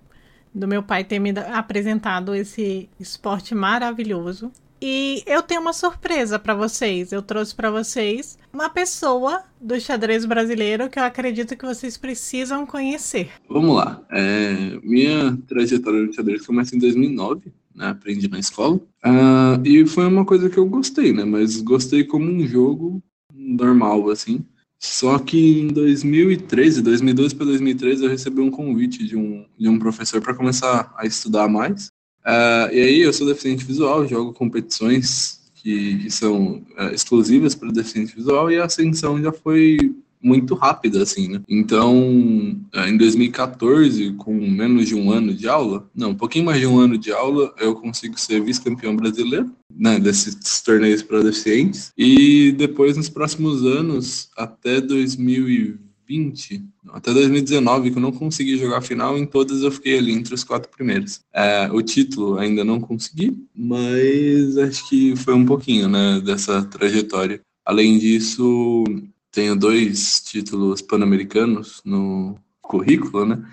Do 0.53 0.67
meu 0.67 0.83
pai 0.83 1.03
ter 1.03 1.19
me 1.19 1.31
apresentado 1.53 2.35
esse 2.35 2.89
esporte 2.99 3.55
maravilhoso. 3.55 4.51
E 4.81 5.23
eu 5.27 5.43
tenho 5.43 5.61
uma 5.61 5.73
surpresa 5.73 6.39
para 6.39 6.55
vocês. 6.55 7.11
Eu 7.11 7.21
trouxe 7.21 7.53
para 7.53 7.69
vocês 7.69 8.37
uma 8.51 8.67
pessoa 8.67 9.43
do 9.61 9.79
xadrez 9.79 10.25
brasileiro 10.25 10.89
que 10.89 10.97
eu 10.97 11.03
acredito 11.03 11.55
que 11.55 11.65
vocês 11.65 11.97
precisam 11.97 12.65
conhecer. 12.65 13.29
Vamos 13.47 13.75
lá. 13.75 14.01
É, 14.09 14.79
minha 14.83 15.37
trajetória 15.47 16.01
no 16.01 16.11
xadrez 16.11 16.45
começa 16.45 16.75
em 16.75 16.79
2009. 16.79 17.53
Né, 17.73 17.87
aprendi 17.87 18.27
na 18.27 18.39
escola. 18.39 18.75
Uh, 19.05 19.63
e 19.63 19.85
foi 19.85 20.05
uma 20.05 20.25
coisa 20.25 20.49
que 20.49 20.57
eu 20.57 20.65
gostei, 20.65 21.13
né? 21.13 21.23
Mas 21.23 21.61
gostei 21.61 22.03
como 22.03 22.25
um 22.25 22.45
jogo 22.45 23.01
normal, 23.33 24.09
assim. 24.09 24.43
Só 24.83 25.19
que 25.19 25.59
em 25.61 25.67
2013, 25.67 26.81
2012 26.81 27.35
para 27.35 27.45
2013, 27.45 28.03
eu 28.03 28.09
recebi 28.09 28.41
um 28.41 28.49
convite 28.49 29.05
de 29.05 29.15
um, 29.15 29.45
de 29.57 29.69
um 29.69 29.77
professor 29.77 30.19
para 30.19 30.33
começar 30.33 30.91
a 30.97 31.05
estudar 31.05 31.47
mais. 31.47 31.89
Uh, 32.25 32.73
e 32.73 32.81
aí 32.81 33.01
eu 33.01 33.13
sou 33.13 33.27
deficiente 33.27 33.63
visual, 33.63 34.07
jogo 34.07 34.33
competições 34.33 35.39
que, 35.53 35.99
que 35.99 36.09
são 36.09 36.65
uh, 36.79 36.93
exclusivas 36.93 37.53
para 37.53 37.71
deficiente 37.71 38.15
visual 38.15 38.51
e 38.51 38.57
a 38.57 38.65
ascensão 38.65 39.21
já 39.21 39.31
foi 39.31 39.77
muito 40.21 40.55
rápida, 40.55 41.01
assim, 41.01 41.27
né? 41.27 41.41
Então, 41.47 42.59
é, 42.73 42.89
em 42.89 42.97
2014, 42.97 44.13
com 44.13 44.33
menos 44.33 44.87
de 44.87 44.95
um 44.95 45.11
ano 45.11 45.33
de 45.33 45.47
aula, 45.47 45.89
não, 45.95 46.11
um 46.11 46.15
pouquinho 46.15 46.45
mais 46.45 46.59
de 46.59 46.67
um 46.67 46.79
ano 46.79 46.97
de 46.97 47.11
aula, 47.11 47.53
eu 47.59 47.75
consigo 47.75 48.19
ser 48.19 48.41
vice-campeão 48.41 48.95
brasileiro, 48.95 49.51
né, 49.75 49.99
desses 49.99 50.61
torneios 50.61 51.01
para 51.01 51.23
deficientes. 51.23 51.91
E 51.97 52.51
depois, 52.51 52.97
nos 52.97 53.09
próximos 53.09 53.65
anos, 53.65 54.29
até 54.37 54.79
2020, 54.79 56.63
até 56.89 57.13
2019, 57.13 57.91
que 57.91 57.97
eu 57.97 58.01
não 58.01 58.11
consegui 58.11 58.57
jogar 58.57 58.79
a 58.79 58.81
final, 58.81 59.17
em 59.17 59.25
todas 59.25 59.61
eu 59.61 59.71
fiquei 59.71 59.97
ali 59.97 60.11
entre 60.11 60.33
os 60.33 60.43
quatro 60.43 60.69
primeiros. 60.69 61.21
É, 61.33 61.69
o 61.71 61.81
título 61.81 62.37
ainda 62.37 62.63
não 62.63 62.79
consegui, 62.79 63.37
mas 63.55 64.57
acho 64.57 64.87
que 64.89 65.15
foi 65.15 65.33
um 65.33 65.45
pouquinho, 65.45 65.87
né, 65.87 66.21
dessa 66.23 66.63
trajetória. 66.63 67.41
Além 67.65 67.97
disso, 67.97 68.83
tenho 69.31 69.55
dois 69.55 70.21
títulos 70.21 70.81
pan-americanos 70.81 71.81
no 71.85 72.37
currículo, 72.61 73.25
né? 73.25 73.43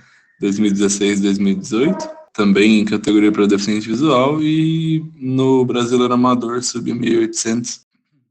2016 0.41 1.21
e 1.21 1.23
2018, 1.23 2.09
também 2.33 2.81
em 2.81 2.85
categoria 2.85 3.33
para 3.33 3.47
deficiente 3.47 3.89
visual 3.89 4.41
e 4.43 5.05
no 5.17 5.65
Brasileiro 5.65 6.15
Amador 6.15 6.63
sub 6.63 6.93
1800 6.93 7.81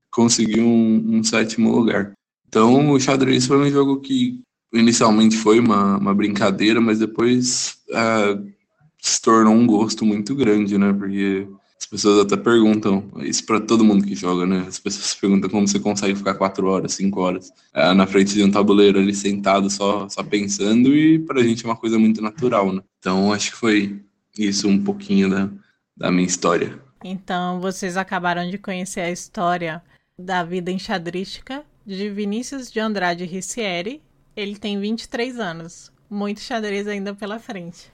consegui 0.10 0.62
um, 0.62 1.18
um, 1.18 1.24
sétimo 1.24 1.72
lugar. 1.72 2.14
Então 2.48 2.90
o 2.90 3.00
xadrez 3.00 3.46
foi 3.46 3.58
um 3.58 3.70
jogo 3.70 4.00
que 4.00 4.42
inicialmente 4.74 5.36
foi 5.38 5.60
uma, 5.60 5.98
uma 5.98 6.16
brincadeira, 6.16 6.80
mas 6.80 7.00
depois 7.00 7.78
uh, 7.90 8.48
se 9.00 9.22
tornou 9.22 9.54
um 9.54 9.68
gosto 9.68 10.06
muito 10.06 10.34
grande, 10.34 10.78
né? 10.78 10.94
Porque 10.94 11.48
as 11.80 11.86
pessoas 11.86 12.26
até 12.26 12.36
perguntam, 12.36 13.04
isso 13.18 13.46
para 13.46 13.62
todo 13.62 13.84
mundo 13.84 14.06
que 14.06 14.16
joga, 14.16 14.46
né? 14.46 14.66
As 14.68 14.80
pessoas 14.80 15.14
perguntam 15.20 15.50
como 15.50 15.68
você 15.68 15.80
consegue 15.80 16.16
ficar 16.16 16.34
quatro 16.34 16.68
horas, 16.68 16.94
cinco 16.94 17.22
horas 17.22 17.52
é, 17.74 17.94
na 17.94 18.08
frente 18.08 18.34
de 18.34 18.44
um 18.44 18.52
tabuleiro 18.52 19.00
ali 19.00 19.14
sentado 19.14 19.70
só, 19.70 20.10
só 20.10 20.24
pensando 20.24 20.96
e 20.96 21.20
para 21.20 21.40
a 21.40 21.44
gente 21.44 21.66
é 21.66 21.70
uma 21.70 21.76
coisa 21.76 22.00
muito 22.00 22.22
natural, 22.22 22.74
né? 22.74 22.82
Então 23.00 23.32
acho 23.32 23.52
que 23.52 23.58
foi 23.58 24.02
isso 24.38 24.68
um 24.68 24.84
pouquinho 24.84 25.30
da, 25.30 25.50
da 25.96 26.12
minha 26.12 26.28
história. 26.28 26.80
Então 27.04 27.62
vocês 27.62 27.96
acabaram 27.96 28.50
de 28.50 28.58
conhecer 28.58 29.02
a 29.02 29.12
história 29.12 29.82
da 30.18 30.44
vida 30.44 30.72
enxadrística 30.72 31.64
de 31.86 32.10
Vinícius 32.10 32.72
de 32.72 32.80
Andrade 32.80 33.24
Ricieri. 33.24 34.02
Ele 34.36 34.58
tem 34.58 34.80
23 34.80 35.40
anos. 35.40 35.92
Muito 36.10 36.40
xadrez 36.40 36.88
ainda 36.88 37.14
pela 37.14 37.38
frente. 37.38 37.92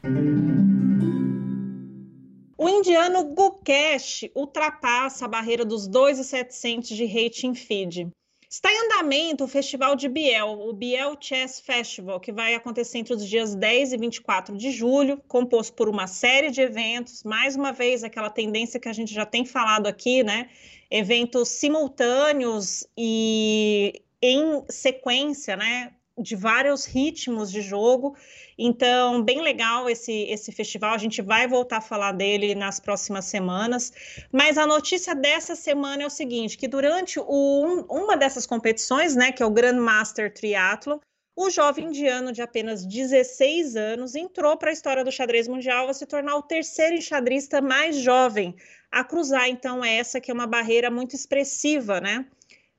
O 2.84 2.86
indiano 2.86 3.24
Gukesh 3.24 4.26
ultrapassa 4.36 5.24
a 5.24 5.28
barreira 5.30 5.64
dos 5.64 5.88
2,700 5.88 6.90
de 6.90 7.06
rating 7.06 7.56
feed. 7.56 8.10
Está 8.50 8.70
em 8.70 8.78
andamento 8.78 9.46
o 9.46 9.48
festival 9.48 9.96
de 9.96 10.10
Biel, 10.10 10.50
o 10.50 10.74
Biel 10.74 11.16
Chess 11.18 11.62
Festival, 11.62 12.20
que 12.20 12.34
vai 12.34 12.54
acontecer 12.56 12.98
entre 12.98 13.14
os 13.14 13.26
dias 13.26 13.56
10 13.56 13.94
e 13.94 13.98
24 13.98 14.58
de 14.58 14.70
julho, 14.70 15.18
composto 15.30 15.72
por 15.72 15.88
uma 15.88 16.08
série 16.08 16.52
de 16.52 16.60
eventos, 16.60 17.24
mais 17.24 17.56
uma 17.56 17.72
vez 17.72 18.04
aquela 18.04 18.30
tendência 18.30 18.82
que 18.82 18.90
a 18.90 18.94
gente 18.94 19.14
já 19.14 19.26
tem 19.26 19.46
falado 19.46 19.88
aqui, 19.88 20.22
né? 20.22 20.50
Eventos 20.92 21.48
simultâneos 21.48 22.86
e 22.98 24.02
em 24.22 24.62
sequência, 24.68 25.56
né? 25.56 25.94
de 26.18 26.36
vários 26.36 26.86
ritmos 26.86 27.52
de 27.52 27.62
jogo. 27.62 28.16
Então, 28.58 29.24
bem 29.24 29.42
legal 29.42 29.90
esse, 29.90 30.24
esse 30.24 30.52
festival. 30.52 30.94
A 30.94 30.98
gente 30.98 31.22
vai 31.22 31.48
voltar 31.48 31.78
a 31.78 31.82
falar 31.82 32.12
dele 32.12 32.56
nas 32.56 32.80
próximas 32.80 33.26
semanas. 33.26 33.92
Mas 34.32 34.58
a 34.58 34.68
notícia 34.68 35.16
dessa 35.16 35.56
semana 35.56 36.04
é 36.04 36.06
o 36.06 36.10
seguinte: 36.10 36.58
que 36.58 36.68
durante 36.68 37.20
o, 37.20 37.86
uma 37.90 38.16
dessas 38.16 38.46
competições, 38.46 39.16
né, 39.16 39.32
que 39.32 39.42
é 39.42 39.46
o 39.46 39.52
Grandmaster 39.52 40.34
Triathlon, 40.34 41.00
o 41.36 41.50
jovem 41.50 41.86
indiano 41.86 42.32
de 42.32 42.44
apenas 42.44 42.86
16 42.86 43.76
anos 43.76 44.14
entrou 44.14 44.56
para 44.56 44.70
a 44.70 44.74
história 44.74 45.04
do 45.04 45.12
xadrez 45.12 45.48
mundial 45.48 45.90
a 45.90 45.94
se 45.94 46.06
tornar 46.06 46.36
o 46.36 46.44
terceiro 46.44 46.96
enxadrista 46.96 47.60
mais 47.60 47.96
jovem 47.96 48.56
a 48.92 49.04
cruzar, 49.04 49.50
então, 49.50 49.84
essa 49.84 50.22
que 50.22 50.30
é 50.30 50.34
uma 50.34 50.46
barreira 50.46 50.92
muito 50.92 51.16
expressiva, 51.16 52.00
né? 52.00 52.28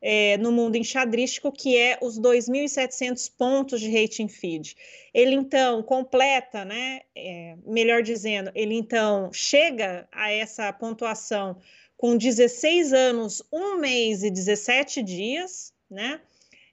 É, 0.07 0.37
no 0.37 0.53
mundo 0.53 0.77
enxadrístico, 0.77 1.51
que 1.51 1.79
é 1.79 1.99
os 2.03 2.21
2.700 2.21 3.33
pontos 3.39 3.81
de 3.81 3.91
rating 3.91 4.29
feed. 4.29 4.77
Ele 5.15 5.35
então 5.35 5.83
completa, 5.83 6.63
né, 6.63 7.01
é, 7.17 7.57
melhor 7.67 8.03
dizendo, 8.03 8.53
ele 8.55 8.75
então 8.75 9.33
chega 9.33 10.07
a 10.13 10.31
essa 10.31 10.71
pontuação 10.75 11.57
com 11.97 12.19
16 12.19 12.93
anos, 12.93 13.43
1 13.51 13.79
mês 13.79 14.23
e 14.23 14.31
17 14.31 15.03
dias, 15.03 15.73
né? 15.91 16.21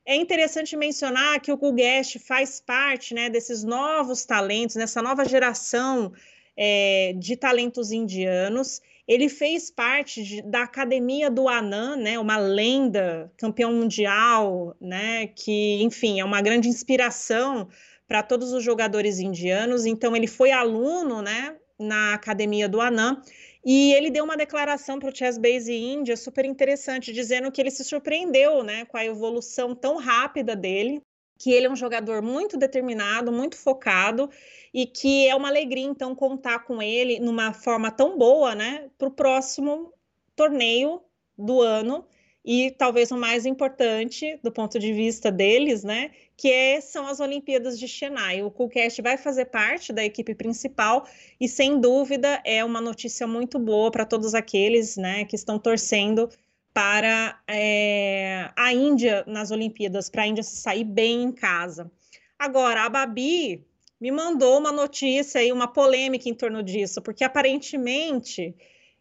É 0.05 0.15
interessante 0.15 0.75
mencionar 0.75 1.39
que 1.39 1.53
o 1.53 1.57
Guguest 1.57 2.19
faz 2.19 2.59
parte 2.59 3.13
né, 3.13 3.29
desses 3.29 3.63
novos 3.63 4.25
talentos, 4.25 4.75
nessa 4.75 5.01
nova 5.01 5.23
geração 5.23 6.11
é, 6.57 7.13
de 7.15 7.37
talentos 7.37 7.91
indianos. 7.91 8.81
Ele 9.07 9.29
fez 9.29 9.69
parte 9.69 10.23
de, 10.23 10.41
da 10.41 10.63
academia 10.63 11.29
do 11.29 11.49
Anand, 11.49 11.97
né, 11.97 12.19
uma 12.19 12.37
lenda, 12.37 13.31
campeão 13.37 13.73
mundial, 13.73 14.75
né, 14.79 15.27
que, 15.27 15.81
enfim, 15.81 16.19
é 16.19 16.25
uma 16.25 16.41
grande 16.41 16.69
inspiração 16.69 17.67
para 18.07 18.21
todos 18.21 18.53
os 18.53 18.63
jogadores 18.63 19.19
indianos. 19.19 19.85
Então, 19.85 20.15
ele 20.15 20.27
foi 20.27 20.51
aluno, 20.51 21.21
né, 21.21 21.55
na 21.79 22.13
academia 22.13 22.69
do 22.69 22.79
Anand. 22.79 23.21
E 23.63 23.93
ele 23.93 24.09
deu 24.09 24.23
uma 24.23 24.35
declaração 24.35 24.97
para 24.97 25.09
o 25.09 25.15
Chess 25.15 25.37
Base 25.37 25.73
India 25.73 26.17
super 26.17 26.45
interessante, 26.45 27.13
dizendo 27.13 27.51
que 27.51 27.61
ele 27.61 27.69
se 27.69 27.83
surpreendeu 27.83 28.63
né, 28.63 28.85
com 28.85 28.97
a 28.97 29.05
evolução 29.05 29.75
tão 29.75 29.97
rápida 29.97 30.55
dele, 30.55 31.01
que 31.41 31.51
ele 31.51 31.65
é 31.65 31.69
um 31.71 31.75
jogador 31.75 32.21
muito 32.21 32.56
determinado, 32.56 33.32
muito 33.32 33.58
focado 33.58 34.30
e 34.71 34.86
que 34.86 35.27
é 35.27 35.36
uma 35.36 35.47
alegria, 35.47 35.84
então, 35.84 36.13
contar 36.13 36.60
com 36.60 36.80
ele 36.84 37.19
numa 37.19 37.51
forma 37.51 37.89
tão 37.89 38.15
boa, 38.15 38.54
né, 38.54 38.91
para 38.95 39.08
o 39.08 39.12
próximo 39.12 39.91
torneio 40.36 41.01
do 41.36 41.60
ano 41.60 42.06
e 42.45 42.69
talvez 42.69 43.10
o 43.10 43.17
mais 43.17 43.47
importante 43.47 44.39
do 44.43 44.51
ponto 44.51 44.77
de 44.77 44.93
vista 44.93 45.32
deles, 45.32 45.84
né, 45.84 46.12
que 46.38 46.47
é, 46.47 46.80
são 46.80 47.08
as 47.08 47.19
Olimpíadas 47.19 47.80
de 47.80 47.88
Chennai. 47.88 48.43
O 48.43 48.51
Coolcast 48.51 49.01
vai 49.01 49.17
fazer 49.17 49.45
parte 49.45 49.91
da 49.91 50.06
equipe 50.06 50.36
principal 50.36 51.08
e, 51.39 51.49
sem 51.49 51.80
dúvida, 51.80 52.39
é 52.45 52.63
uma 52.63 52.80
notícia 52.80 53.25
muito 53.25 53.58
boa 53.58 53.89
para 53.89 54.06
todos 54.06 54.36
aqueles, 54.36 54.95
né, 54.95 55.25
que 55.25 55.36
estão 55.36 55.58
torcendo 55.58 56.30
para 56.73 57.39
é, 57.47 58.49
a 58.55 58.73
Índia 58.73 59.23
nas 59.27 59.51
Olimpíadas, 59.51 60.10
para 60.10 60.23
a 60.23 60.27
Índia 60.27 60.43
se 60.43 60.55
sair 60.55 60.84
bem 60.84 61.23
em 61.23 61.31
casa. 61.31 61.91
Agora, 62.38 62.84
a 62.84 62.89
Babi 62.89 63.65
me 63.99 64.12
mandou 64.12 64.57
uma 64.57 64.71
notícia 64.71 65.43
e 65.43 65.51
uma 65.51 65.67
polêmica 65.67 66.27
em 66.27 66.34
torno 66.34 66.63
disso, 66.63 67.01
porque 67.01 67.23
aparentemente 67.23 68.55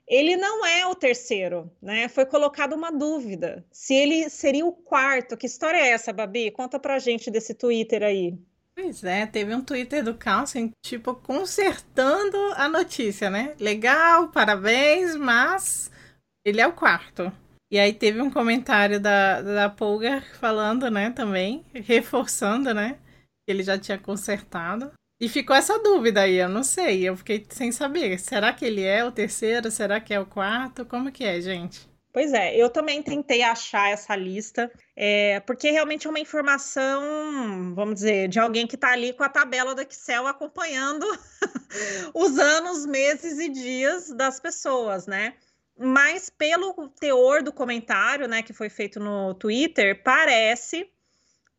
ele 0.06 0.37
não 0.37 0.66
é 0.66 0.85
o 0.87 0.94
terceiro, 0.94 1.70
né? 1.80 2.09
Foi 2.09 2.26
colocada 2.26 2.74
uma 2.74 2.90
dúvida 2.90 3.64
se 3.70 3.94
ele 3.94 4.28
seria 4.28 4.66
o 4.66 4.72
quarto. 4.72 5.37
Que 5.37 5.46
história 5.46 5.78
é 5.78 5.90
essa, 5.90 6.12
Babi? 6.12 6.50
Conta 6.50 6.78
pra 6.78 6.98
gente 6.98 7.30
desse 7.30 7.54
Twitter 7.54 8.02
aí. 8.02 8.37
Pois 8.74 9.04
é, 9.04 9.26
teve 9.26 9.54
um 9.54 9.62
Twitter 9.62 10.02
do 10.02 10.14
Carlsen, 10.14 10.72
tipo, 10.83 11.14
consertando 11.14 12.37
a 12.56 12.68
notícia, 12.68 13.30
né? 13.30 13.54
Legal, 13.61 14.28
parabéns, 14.28 15.14
mas 15.16 15.90
ele 16.44 16.61
é 16.61 16.66
o 16.66 16.72
quarto. 16.72 17.33
E 17.70 17.78
aí 17.78 17.92
teve 17.92 18.20
um 18.20 18.30
comentário 18.30 18.98
da, 18.98 19.40
da 19.40 19.70
Polgar 19.70 20.24
falando, 20.40 20.90
né, 20.90 21.11
também, 21.11 21.64
reforçando, 21.72 22.74
né? 22.74 22.98
ele 23.50 23.62
já 23.62 23.78
tinha 23.78 23.98
consertado. 23.98 24.92
E 25.20 25.28
ficou 25.28 25.54
essa 25.54 25.78
dúvida 25.78 26.22
aí, 26.22 26.37
eu 26.37 26.48
não 26.48 26.62
sei, 26.62 27.06
eu 27.06 27.16
fiquei 27.16 27.46
sem 27.50 27.70
saber. 27.70 28.18
Será 28.18 28.54
que 28.54 28.64
ele 28.64 28.83
é 28.83 29.04
o 29.04 29.12
terceiro? 29.12 29.70
Será 29.70 30.00
que 30.00 30.14
é 30.14 30.20
o 30.20 30.24
quarto? 30.24 30.87
Como 30.87 31.12
que 31.12 31.24
é, 31.24 31.40
gente? 31.40 31.90
Pois 32.12 32.33
é, 32.33 32.56
eu 32.56 32.68
também 32.68 33.02
tentei 33.02 33.40
achar 33.42 33.90
essa 33.90 34.16
lista, 34.16 34.68
é, 34.96 35.38
porque 35.40 35.70
realmente 35.70 36.09
é 36.09 36.11
uma 36.11 36.18
informação, 36.18 37.72
vamos 37.72 37.96
dizer, 37.96 38.28
de 38.28 38.40
alguém 38.40 38.66
que 38.66 38.74
está 38.74 38.90
ali 38.92 39.12
com 39.12 39.22
a 39.22 39.28
tabela 39.28 39.76
do 39.76 39.83
Excel 39.83 40.26
acompanhando 40.26 41.06
os 42.12 42.37
anos, 42.37 42.85
meses 42.85 43.38
e 43.38 43.48
dias 43.48 44.09
das 44.11 44.40
pessoas, 44.40 45.06
né? 45.06 45.35
Mas 45.82 46.28
pelo 46.28 46.90
teor 47.00 47.42
do 47.42 47.50
comentário, 47.50 48.28
né, 48.28 48.42
que 48.42 48.52
foi 48.52 48.68
feito 48.68 49.00
no 49.00 49.32
Twitter, 49.32 50.02
parece 50.02 50.86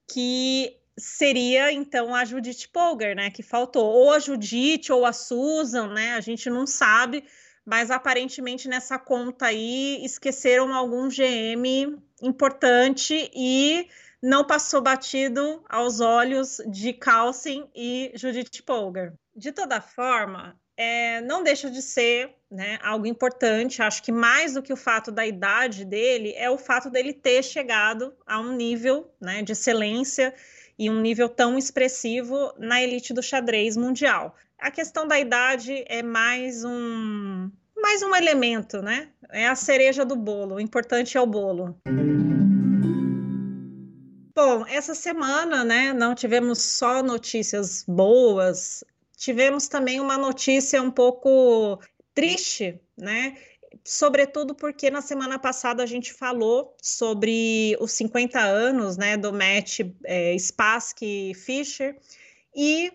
que 0.08 0.78
seria 0.96 1.72
então 1.72 2.14
a 2.14 2.24
Judith 2.24 2.68
Polgar, 2.72 3.16
né, 3.16 3.32
que 3.32 3.42
faltou, 3.42 3.84
ou 3.84 4.14
a 4.14 4.20
Judith 4.20 4.92
ou 4.92 5.08
a 5.08 5.12
Susan, 5.12 5.88
né, 5.88 6.14
a 6.14 6.22
gente 6.22 6.52
não 6.52 6.68
sabe, 6.68 7.24
mas 7.66 7.90
aparentemente 7.90 8.68
nessa 8.68 9.00
conta 9.00 9.48
aí 9.48 10.00
esqueceram 10.06 10.72
algum 10.72 11.10
GM 11.10 12.00
importante 12.22 13.32
e 13.34 13.90
não 14.22 14.46
passou 14.46 14.84
batido 14.84 15.64
aos 15.68 16.00
olhos 16.00 16.62
de 16.68 16.94
Carlsen 16.94 17.68
e 17.74 18.12
Judith 18.14 18.62
Polgar. 18.64 19.14
De 19.36 19.52
toda 19.52 19.82
forma, 19.82 20.61
é, 20.82 21.22
não 21.22 21.44
deixa 21.44 21.70
de 21.70 21.80
ser 21.80 22.32
né, 22.50 22.80
algo 22.82 23.06
importante. 23.06 23.84
Acho 23.84 24.02
que 24.02 24.12
mais 24.12 24.56
do 24.56 24.64
que 24.64 24.74
o 24.74 24.76
fato 24.76 25.12
da 25.12 25.24
idade 25.28 25.86
dele 25.86 26.34
é 26.36 26.50
o 26.50 26.58
fato 26.58 26.90
dele 26.90 27.14
ter 27.14 27.44
chegado 27.44 28.12
a 28.26 28.40
um 28.40 28.56
nível 28.56 29.14
né, 29.22 29.44
de 29.44 29.52
excelência 29.52 30.34
e 30.80 30.90
um 30.90 31.00
nível 31.00 31.30
tão 31.30 31.56
expressivo 31.56 32.52
na 32.58 32.82
elite 32.82 33.14
do 33.14 33.22
xadrez 33.22 33.78
mundial. 33.78 34.36
A 34.58 34.72
questão 34.72 35.08
da 35.08 35.20
idade 35.20 35.86
é 35.88 36.02
mais 36.02 36.64
um 36.64 37.52
mais 37.78 38.02
um 38.02 38.16
elemento, 38.16 38.82
né? 38.82 39.10
É 39.32 39.48
a 39.48 39.56
cereja 39.56 40.04
do 40.06 40.16
bolo. 40.16 40.56
O 40.56 40.60
importante 40.60 41.18
é 41.18 41.22
o 41.22 41.26
bolo. 41.26 41.76
Bom, 44.36 44.66
essa 44.68 44.96
semana, 44.96 45.64
né, 45.64 45.94
não 45.94 46.16
tivemos 46.16 46.62
só 46.62 47.04
notícias 47.04 47.84
boas, 47.88 48.84
tivemos 49.22 49.68
também 49.68 50.00
uma 50.00 50.18
notícia 50.18 50.82
um 50.82 50.90
pouco 50.90 51.80
triste, 52.12 52.82
né? 52.98 53.38
sobretudo 53.86 54.56
porque 54.56 54.90
na 54.90 55.02
semana 55.02 55.38
passada 55.38 55.84
a 55.84 55.86
gente 55.86 56.12
falou 56.12 56.76
sobre 56.82 57.78
os 57.80 57.92
50 57.92 58.40
anos 58.40 58.98
né, 58.98 59.16
do 59.16 59.32
match 59.32 59.80
é, 60.04 60.36
Spassky 60.38 61.34
Fischer 61.36 61.96
e 62.54 62.92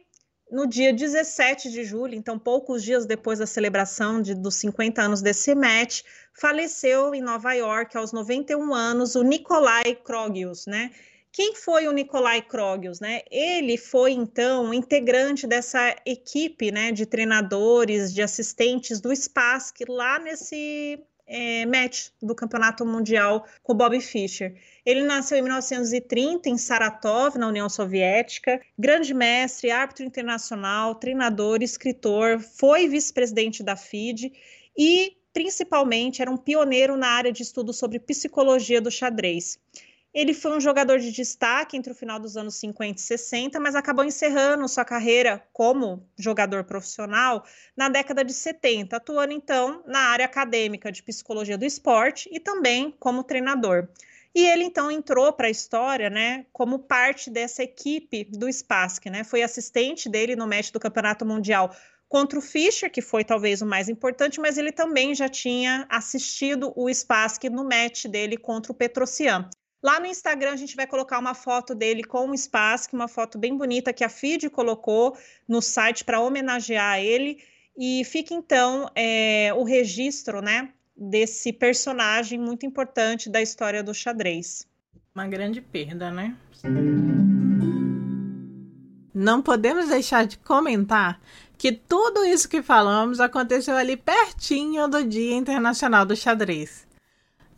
no 0.50 0.66
dia 0.66 0.92
17 0.92 1.70
de 1.70 1.84
julho, 1.84 2.14
então 2.14 2.38
poucos 2.38 2.82
dias 2.82 3.06
depois 3.06 3.38
da 3.38 3.46
celebração 3.46 4.20
de, 4.20 4.34
dos 4.34 4.56
50 4.56 5.00
anos 5.00 5.22
desse 5.22 5.54
match, 5.54 6.02
faleceu 6.34 7.14
em 7.14 7.22
Nova 7.22 7.52
York 7.52 7.96
aos 7.96 8.12
91 8.12 8.74
anos 8.74 9.14
o 9.14 9.22
Nikolai 9.22 9.94
Krogius, 9.94 10.66
né? 10.66 10.90
Quem 11.36 11.54
foi 11.54 11.86
o 11.86 11.92
Nikolai 11.92 12.40
Krogius, 12.40 12.98
né? 12.98 13.20
Ele 13.30 13.76
foi 13.76 14.12
então 14.12 14.72
integrante 14.72 15.46
dessa 15.46 15.94
equipe, 16.06 16.70
né, 16.70 16.90
de 16.90 17.04
treinadores, 17.04 18.14
de 18.14 18.22
assistentes 18.22 19.02
do 19.02 19.14
Spassky 19.14 19.84
lá 19.86 20.18
nesse 20.18 20.98
é, 21.26 21.66
match 21.66 22.08
do 22.22 22.34
Campeonato 22.34 22.86
Mundial 22.86 23.46
com 23.62 23.74
o 23.74 23.76
Bob 23.76 24.00
Fischer. 24.00 24.54
Ele 24.82 25.02
nasceu 25.02 25.36
em 25.36 25.42
1930 25.42 26.48
em 26.48 26.56
Saratov, 26.56 27.36
na 27.36 27.48
União 27.48 27.68
Soviética, 27.68 28.58
grande 28.78 29.12
mestre, 29.12 29.70
árbitro 29.70 30.06
internacional, 30.06 30.94
treinador, 30.94 31.62
escritor, 31.62 32.40
foi 32.40 32.88
vice-presidente 32.88 33.62
da 33.62 33.76
FIDE 33.76 34.32
e 34.74 35.18
principalmente 35.34 36.22
era 36.22 36.30
um 36.30 36.36
pioneiro 36.38 36.96
na 36.96 37.08
área 37.08 37.30
de 37.30 37.42
estudo 37.42 37.74
sobre 37.74 38.00
psicologia 38.00 38.80
do 38.80 38.90
xadrez. 38.90 39.58
Ele 40.16 40.32
foi 40.32 40.56
um 40.56 40.60
jogador 40.62 40.98
de 40.98 41.12
destaque 41.12 41.76
entre 41.76 41.92
o 41.92 41.94
final 41.94 42.18
dos 42.18 42.38
anos 42.38 42.54
50 42.56 42.98
e 42.98 43.02
60, 43.02 43.60
mas 43.60 43.74
acabou 43.74 44.02
encerrando 44.02 44.66
sua 44.66 44.82
carreira 44.82 45.46
como 45.52 46.08
jogador 46.18 46.64
profissional 46.64 47.44
na 47.76 47.90
década 47.90 48.24
de 48.24 48.32
70, 48.32 48.96
atuando 48.96 49.34
então 49.34 49.82
na 49.86 49.98
área 49.98 50.24
acadêmica 50.24 50.90
de 50.90 51.02
psicologia 51.02 51.58
do 51.58 51.66
esporte 51.66 52.30
e 52.32 52.40
também 52.40 52.96
como 52.98 53.22
treinador. 53.22 53.88
E 54.34 54.46
ele 54.46 54.64
então 54.64 54.90
entrou 54.90 55.34
para 55.34 55.48
a 55.48 55.50
história, 55.50 56.08
né, 56.08 56.46
como 56.50 56.78
parte 56.78 57.28
dessa 57.28 57.62
equipe 57.62 58.24
do 58.24 58.50
Spassky, 58.50 59.10
né? 59.10 59.22
Foi 59.22 59.42
assistente 59.42 60.08
dele 60.08 60.34
no 60.34 60.48
match 60.48 60.70
do 60.70 60.80
Campeonato 60.80 61.26
Mundial 61.26 61.76
contra 62.08 62.38
o 62.38 62.42
Fischer, 62.42 62.90
que 62.90 63.02
foi 63.02 63.22
talvez 63.22 63.60
o 63.60 63.66
mais 63.66 63.86
importante, 63.86 64.40
mas 64.40 64.56
ele 64.56 64.72
também 64.72 65.14
já 65.14 65.28
tinha 65.28 65.86
assistido 65.90 66.72
o 66.74 66.88
Spassky 66.88 67.50
no 67.50 67.64
match 67.64 68.06
dele 68.06 68.38
contra 68.38 68.72
o 68.72 68.74
Petrosian. 68.74 69.50
Lá 69.86 70.00
no 70.00 70.06
Instagram 70.06 70.50
a 70.50 70.56
gente 70.56 70.74
vai 70.74 70.84
colocar 70.84 71.16
uma 71.16 71.32
foto 71.32 71.72
dele 71.72 72.02
com 72.02 72.28
o 72.28 72.34
Spassky, 72.36 72.92
uma 72.92 73.06
foto 73.06 73.38
bem 73.38 73.56
bonita 73.56 73.92
que 73.92 74.02
a 74.02 74.08
FID 74.08 74.50
colocou 74.50 75.16
no 75.46 75.62
site 75.62 76.04
para 76.04 76.20
homenagear 76.20 76.98
ele. 76.98 77.38
E 77.78 78.02
fica 78.04 78.34
então 78.34 78.90
é, 78.96 79.52
o 79.54 79.62
registro, 79.62 80.42
né, 80.42 80.70
desse 80.96 81.52
personagem 81.52 82.36
muito 82.36 82.66
importante 82.66 83.30
da 83.30 83.40
história 83.40 83.80
do 83.80 83.94
xadrez. 83.94 84.66
Uma 85.14 85.28
grande 85.28 85.60
perda, 85.60 86.10
né? 86.10 86.36
Não 89.14 89.40
podemos 89.40 89.88
deixar 89.88 90.26
de 90.26 90.36
comentar 90.38 91.20
que 91.56 91.70
tudo 91.70 92.24
isso 92.24 92.48
que 92.48 92.60
falamos 92.60 93.20
aconteceu 93.20 93.76
ali 93.76 93.96
pertinho 93.96 94.88
do 94.88 95.04
Dia 95.04 95.36
Internacional 95.36 96.04
do 96.04 96.16
Xadrez. 96.16 96.85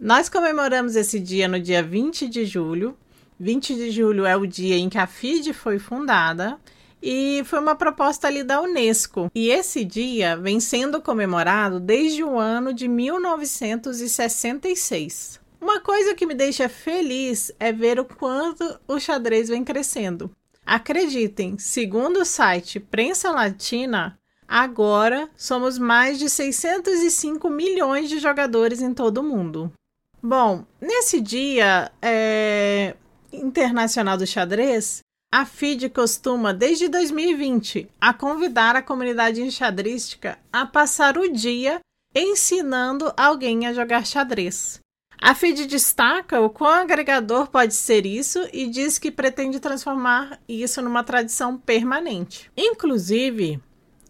Nós 0.01 0.29
comemoramos 0.29 0.95
esse 0.95 1.19
dia 1.19 1.49
no 1.49 1.59
dia 1.59 1.83
20 1.83 2.29
de 2.29 2.47
julho. 2.47 2.97
20 3.41 3.75
de 3.75 3.91
julho 3.91 4.25
é 4.25 4.37
o 4.37 4.47
dia 4.47 4.77
em 4.77 4.89
que 4.89 4.97
a 4.97 5.09
FIDE 5.09 5.53
foi 5.53 5.81
fundada 5.81 6.57
e 7.03 7.43
foi 7.45 7.59
uma 7.59 7.75
proposta 7.75 8.29
ali 8.29 8.45
da 8.45 8.63
Unesco. 8.63 9.29
E 9.35 9.51
esse 9.51 9.85
dia 9.85 10.37
vem 10.37 10.61
sendo 10.61 11.03
comemorado 11.03 11.81
desde 11.81 12.23
o 12.23 12.39
ano 12.39 12.73
de 12.73 12.87
1966. 12.87 15.41
Uma 15.61 15.81
coisa 15.81 16.15
que 16.15 16.27
me 16.27 16.35
deixa 16.35 16.69
feliz 16.69 17.51
é 17.59 17.73
ver 17.73 17.99
o 17.99 18.05
quanto 18.05 18.79
o 18.87 19.01
xadrez 19.01 19.49
vem 19.49 19.65
crescendo. 19.65 20.31
Acreditem, 20.65 21.59
segundo 21.59 22.21
o 22.21 22.25
site 22.25 22.79
Prensa 22.79 23.33
Latina, 23.33 24.17
agora 24.47 25.29
somos 25.37 25.77
mais 25.77 26.21
de 26.21 26.31
605 26.31 27.51
milhões 27.51 28.09
de 28.09 28.21
jogadores 28.21 28.81
em 28.81 28.95
todo 28.95 29.19
o 29.19 29.25
mundo. 29.25 29.73
Bom, 30.23 30.65
nesse 30.81 31.21
dia 31.21 31.93
é, 32.03 32.97
internacional 33.33 34.17
do 34.17 34.27
xadrez, 34.27 35.01
a 35.33 35.45
FIDE 35.45 35.89
costuma, 35.89 36.53
desde 36.53 36.89
2020, 36.89 37.89
a 38.01 38.13
convidar 38.13 38.75
a 38.75 38.83
comunidade 38.83 39.41
enxadrística 39.43 40.39
a 40.53 40.67
passar 40.67 41.17
o 41.19 41.31
dia 41.31 41.81
ensinando 42.15 43.13
alguém 43.17 43.67
a 43.67 43.73
jogar 43.73 44.07
xadrez. 44.07 44.81
A 45.21 45.35
FID 45.35 45.67
destaca 45.67 46.41
o 46.41 46.49
quão 46.49 46.73
agregador 46.73 47.49
pode 47.49 47.75
ser 47.75 48.07
isso 48.07 48.49
e 48.53 48.69
diz 48.69 48.99
que 48.99 49.11
pretende 49.11 49.61
transformar 49.61 50.41
isso 50.49 50.81
numa 50.81 51.03
tradição 51.05 51.59
permanente. 51.59 52.51
Inclusive, 52.57 53.61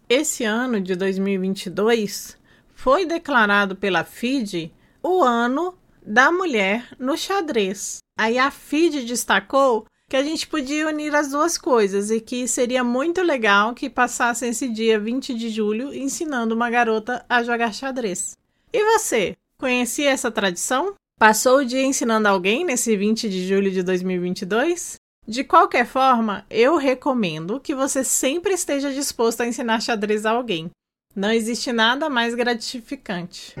esse 0.07 0.43
ano 0.43 0.79
de 0.79 0.95
2022 0.95 2.37
foi 2.73 3.05
declarado 3.05 3.75
pela 3.75 4.03
FID 4.03 4.71
o 5.01 5.23
ano 5.23 5.78
da 6.09 6.31
mulher 6.31 6.87
no 6.97 7.15
xadrez. 7.15 7.99
Aí 8.17 8.39
a 8.39 8.49
FID 8.49 9.05
destacou 9.05 9.85
que 10.09 10.17
a 10.17 10.23
gente 10.23 10.47
podia 10.47 10.87
unir 10.87 11.13
as 11.13 11.29
duas 11.29 11.55
coisas 11.55 12.09
e 12.09 12.19
que 12.19 12.47
seria 12.47 12.83
muito 12.83 13.21
legal 13.21 13.75
que 13.75 13.87
passasse 13.91 14.47
esse 14.47 14.67
dia 14.67 14.99
20 14.99 15.35
de 15.35 15.49
julho 15.49 15.93
ensinando 15.93 16.55
uma 16.55 16.67
garota 16.67 17.23
a 17.29 17.43
jogar 17.43 17.71
xadrez. 17.71 18.35
E 18.73 18.83
você, 18.83 19.37
conhecia 19.59 20.09
essa 20.09 20.31
tradição? 20.31 20.95
Passou 21.19 21.59
o 21.59 21.65
dia 21.65 21.83
ensinando 21.83 22.27
alguém 22.27 22.65
nesse 22.65 22.97
20 22.97 23.29
de 23.29 23.47
julho 23.47 23.69
de 23.69 23.83
2022? 23.83 24.95
De 25.27 25.43
qualquer 25.43 25.85
forma, 25.85 26.43
eu 26.49 26.75
recomendo 26.75 27.59
que 27.59 27.75
você 27.75 28.03
sempre 28.03 28.53
esteja 28.53 28.91
disposto 28.91 29.41
a 29.41 29.47
ensinar 29.47 29.79
xadrez 29.79 30.25
a 30.25 30.31
alguém. 30.31 30.71
Não 31.15 31.31
existe 31.31 31.71
nada 31.71 32.09
mais 32.09 32.33
gratificante. 32.33 33.53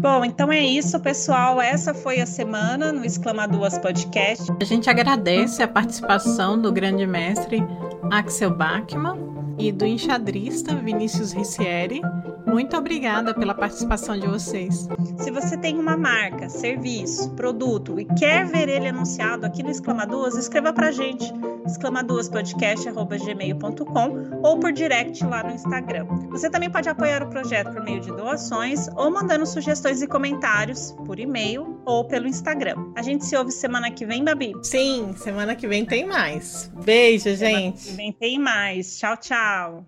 Bom, 0.00 0.24
então 0.24 0.50
é 0.50 0.60
isso, 0.60 0.98
pessoal. 0.98 1.60
Essa 1.60 1.92
foi 1.92 2.22
a 2.22 2.26
semana 2.26 2.90
no 2.90 3.04
Exclama 3.04 3.46
Duas 3.46 3.76
Podcast. 3.76 4.50
A 4.58 4.64
gente 4.64 4.88
agradece 4.88 5.62
a 5.62 5.68
participação 5.68 6.58
do 6.58 6.72
grande 6.72 7.06
mestre 7.06 7.62
Axel 8.10 8.50
Bachmann 8.50 9.18
e 9.58 9.70
do 9.70 9.84
enxadrista 9.84 10.74
Vinícius 10.74 11.32
Ricieri. 11.32 12.00
Muito 12.46 12.78
obrigada 12.78 13.34
pela 13.34 13.54
participação 13.54 14.18
de 14.18 14.26
vocês. 14.26 14.88
Se 15.18 15.30
você 15.30 15.58
tem 15.58 15.78
uma 15.78 15.98
marca, 15.98 16.48
serviço, 16.48 17.32
produto 17.32 18.00
e 18.00 18.06
quer 18.06 18.46
ver 18.46 18.70
ele 18.70 18.88
anunciado 18.88 19.44
aqui 19.44 19.62
no 19.62 19.70
Exclamaduas, 19.70 20.34
escreva 20.34 20.72
pra 20.72 20.90
gente 20.90 21.30
exclamaduaspodcast.gmail.com 21.66 24.40
ou 24.42 24.58
por 24.58 24.72
direct 24.72 25.22
lá 25.24 25.44
no 25.44 25.52
Instagram. 25.52 26.06
Você 26.30 26.48
também 26.50 26.70
pode 26.70 26.88
apoiar 26.88 27.22
o 27.22 27.28
projeto 27.28 27.70
por 27.72 27.84
meio 27.84 28.00
de 28.00 28.08
doações 28.08 28.88
ou 28.96 29.10
mandando 29.10 29.44
sugestões 29.90 30.02
e 30.02 30.06
comentários 30.06 30.92
por 31.04 31.18
e-mail 31.18 31.80
ou 31.84 32.04
pelo 32.04 32.26
Instagram. 32.26 32.92
A 32.94 33.02
gente 33.02 33.24
se 33.24 33.36
ouve 33.36 33.50
semana 33.50 33.90
que 33.90 34.06
vem, 34.06 34.24
Babi? 34.24 34.52
Sim, 34.62 35.14
semana 35.16 35.56
que 35.56 35.66
vem 35.66 35.84
tem 35.84 36.06
mais. 36.06 36.70
Beijo, 36.84 37.24
semana 37.36 37.36
gente. 37.36 37.80
Semana 37.80 37.90
que 37.90 37.96
vem 37.96 38.12
tem 38.12 38.38
mais. 38.38 38.98
Tchau, 38.98 39.16
tchau. 39.16 39.78